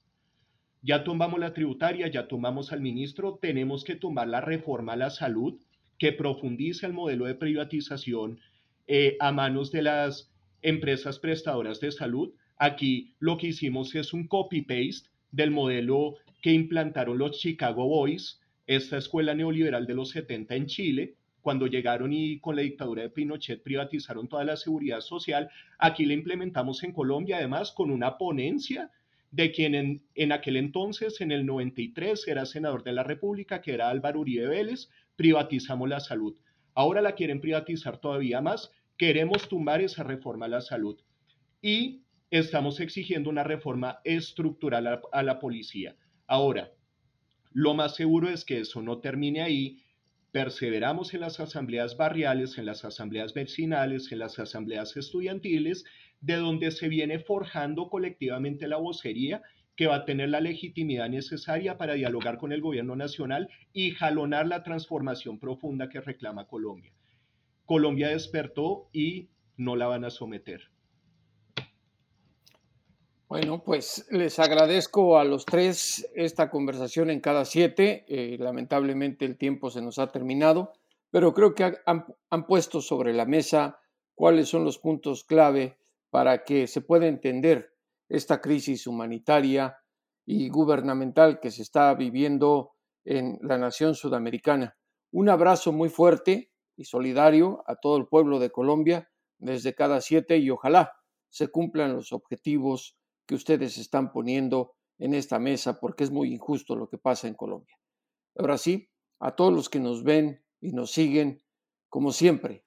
Ya 0.83 1.05
tumbamos 1.05 1.39
la 1.39 1.55
tributaria, 1.55 2.09
ya 2.09 2.27
tumbamos 2.27 2.73
al 2.73 2.81
ministro, 2.81 3.39
tenemos 3.41 3.85
que 3.85 3.95
tumbar 3.95 4.27
la 4.27 4.41
reforma 4.41 4.95
a 4.95 4.97
la 4.97 5.11
salud 5.11 5.61
que 5.97 6.13
profundice 6.13 6.87
el 6.87 6.93
modelo 6.93 7.27
de 7.27 7.37
privatización 7.37 8.41
eh, 8.93 9.17
a 9.21 9.31
manos 9.31 9.71
de 9.71 9.83
las 9.83 10.33
empresas 10.63 11.21
prestadoras 11.21 11.79
de 11.79 11.93
salud. 11.93 12.35
Aquí 12.57 13.15
lo 13.21 13.39
que 13.39 13.47
hicimos 13.47 13.95
es 13.95 14.13
un 14.13 14.27
copy-paste 14.27 15.09
del 15.31 15.53
modelo 15.53 16.17
que 16.43 16.51
implantaron 16.51 17.17
los 17.17 17.39
Chicago 17.39 17.87
Boys, 17.87 18.41
esta 18.67 18.99
escuela 18.99 19.33
neoliberal 19.33 19.87
de 19.87 19.95
los 19.95 20.11
70 20.11 20.57
en 20.57 20.67
Chile, 20.67 21.15
cuando 21.41 21.69
llegaron 21.69 22.13
y 22.13 22.41
con 22.41 22.57
la 22.57 22.63
dictadura 22.63 23.03
de 23.03 23.11
Pinochet 23.11 23.63
privatizaron 23.63 24.27
toda 24.27 24.43
la 24.43 24.57
seguridad 24.57 25.03
social, 25.03 25.49
aquí 25.79 26.05
la 26.05 26.15
implementamos 26.15 26.83
en 26.83 26.91
Colombia, 26.91 27.37
además 27.37 27.71
con 27.71 27.93
una 27.93 28.19
ponencia 28.19 28.91
de 29.31 29.53
quien 29.53 29.77
en, 29.77 30.03
en, 30.17 30.33
aquel 30.33 30.57
entonces, 30.57 31.21
en 31.21 31.31
el 31.31 31.47
93, 31.47 32.27
era 32.27 32.45
senador 32.45 32.83
de 32.83 32.93
la 32.93 33.05
República, 33.05 33.63
que 33.63 33.73
era 33.73 33.89
Álvaro 33.89 34.19
Uribe 34.19 34.49
Vélez, 34.49 34.91
privatizamos 35.15 35.89
la 35.89 36.01
salud. 36.01 36.35
Ahora 36.75 37.01
la 37.03 37.15
quieren 37.15 37.41
privatizar 37.41 37.99
todavía 37.99 38.41
más, 38.41 38.73
queremos 39.01 39.49
tumbar 39.49 39.81
esa 39.81 40.03
reforma 40.05 40.45
a 40.45 40.51
la 40.51 40.61
salud. 40.61 41.01
Y 41.63 42.03
estamos 42.31 42.81
exigiendo 42.81 43.31
una 43.31 43.43
reforma 43.43 44.01
estructural 44.05 45.01
a, 45.11 45.23
la 45.23 45.39
policía. 45.39 45.97
Ahora, 46.27 46.71
lo 47.51 47.73
más 47.73 47.97
seguro 47.97 48.29
es 48.29 48.45
que 48.45 48.59
eso 48.59 48.83
no 48.83 48.99
termine 48.99 49.41
ahí 49.41 49.83
perseveramos 50.33 51.15
en 51.15 51.21
las 51.21 51.41
asambleas 51.41 51.97
barriales, 51.97 52.59
en 52.59 52.67
las 52.67 52.85
asambleas 52.85 53.33
vecinales, 53.33 54.13
en 54.13 54.19
las 54.19 54.39
asambleas 54.39 54.95
estudiantiles, 54.99 55.87
de 56.21 56.37
donde 56.37 56.71
se 56.71 56.91
viene 56.91 57.21
forjando 57.21 57.89
colectivamente 57.89 58.69
la 58.69 58.77
vocería 58.77 59.41
que 59.77 59.87
va 59.87 59.97
a 59.97 60.05
tener 60.05 60.29
la 60.29 60.43
legitimidad 60.43 61.09
necesaria 61.09 61.79
para 61.79 61.95
dialogar 61.95 62.37
con 62.37 62.53
el 62.53 62.61
gobierno 62.61 62.97
nacional 62.97 63.49
y 63.73 63.93
jalonar 63.93 64.47
la 64.47 64.63
transformación 64.63 65.39
profunda 65.39 65.89
que 65.89 66.03
reclama 66.03 66.47
Colombia. 66.47 66.93
Colombia 67.71 68.09
despertó 68.09 68.89
y 68.93 69.31
no 69.57 69.77
la 69.77 69.87
van 69.87 70.05
a 70.05 70.11
someter. 70.11 70.73
Bueno, 73.29 73.63
pues 73.63 74.09
les 74.11 74.41
agradezco 74.41 75.21
a 75.21 75.25
los 75.25 75.47
tres 75.47 76.11
esta 76.17 76.51
conversación 76.51 77.11
en 77.11 77.21
cada 77.21 77.45
siete. 77.45 78.05
Eh, 78.09 78.37
lamentablemente 78.41 79.25
el 79.25 79.39
tiempo 79.39 79.71
se 79.71 79.83
nos 79.83 80.01
ha 80.01 80.11
terminado, 80.11 80.73
pero 81.13 81.33
creo 81.33 81.55
que 81.55 81.63
han, 81.63 82.07
han, 82.29 82.47
puesto 82.49 82.81
sobre 82.81 83.13
la 83.13 83.25
mesa 83.25 83.79
cuáles 84.17 84.49
son 84.49 84.65
los 84.65 84.79
puntos 84.79 85.23
clave 85.23 85.79
para 86.11 86.43
que 86.43 86.67
se 86.67 86.81
pueda 86.81 87.07
entender 87.07 87.73
esta 88.09 88.41
crisis 88.41 88.89
humanitaria 88.89 89.79
y 90.27 90.49
gubernamental 90.49 91.39
que 91.39 91.53
se 91.53 91.63
está 91.63 91.95
viviendo 91.95 92.73
en 93.05 93.39
la 93.43 93.59
nación 93.59 93.95
sudamericana. 93.95 94.77
Un 95.13 95.29
abrazo 95.29 95.71
muy 95.71 95.89
fuerte 95.89 96.50
y 96.81 96.85
solidario 96.85 97.63
a 97.67 97.77
todo 97.77 97.99
el 97.99 98.07
pueblo 98.07 98.39
de 98.39 98.51
Colombia. 98.51 99.07
desde 99.39 99.75
cada 99.75 100.01
siete 100.01 100.37
y 100.37 100.51
ojalá 100.51 100.93
se 101.31 101.49
cumplan 101.49 101.95
los 101.95 102.13
objetivos 102.13 102.99
que 103.27 103.35
ustedes 103.35 103.79
están 103.79 104.13
poniendo 104.13 104.75
en 104.99 105.15
esta 105.15 105.39
mesa 105.39 105.81
porque 105.81 106.05
es 106.05 106.11
muy 106.11 106.33
injusto 106.33 106.77
lo 106.77 106.89
que 106.89 106.99
pasa 106.99 107.27
en 107.27 107.35
Colombia. 107.35 107.75
Ahora 108.37 108.59
sí, 108.59 108.91
a 109.19 109.35
todos 109.37 109.53
los 109.53 109.71
que 109.71 109.81
nos 109.81 110.05
ven 110.05 110.43
y 110.61 110.73
nos 110.73 110.91
siguen, 110.91 111.43
como 111.89 112.13
siempre, 112.13 112.67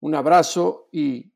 un 0.00 0.14
abrazo 0.16 0.88
y 0.90 1.32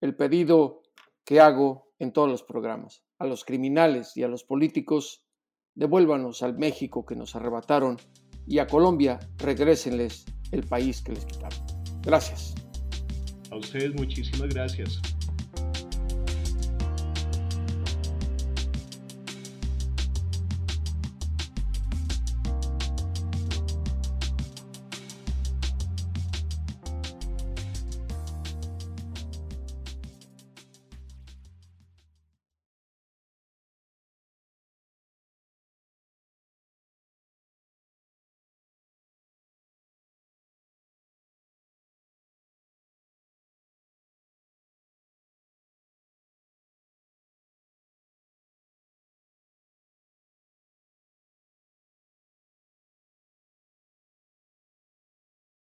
el 0.00 0.16
pedido 0.16 0.82
que 1.24 1.40
hago 1.40 1.92
en 1.98 2.12
todos 2.12 2.28
los 2.28 2.42
programas. 2.42 3.04
A 3.18 3.26
los 3.26 3.44
criminales 3.44 4.16
y 4.16 4.24
a 4.24 4.28
los 4.28 4.42
políticos, 4.42 5.24
devuélvanos 5.74 6.42
al 6.42 6.58
México 6.58 7.04
que 7.06 7.16
nos 7.16 7.36
arrebataron 7.36 7.96
y 8.46 8.58
a 8.58 8.66
Colombia 8.66 9.20
regrésenles 9.38 10.24
el 10.52 10.62
país 10.62 11.02
que 11.02 11.12
les 11.12 11.24
quitaron. 11.24 11.58
Gracias. 12.02 12.54
A 13.50 13.56
ustedes 13.56 13.92
muchísimas 13.94 14.48
gracias. 14.48 15.00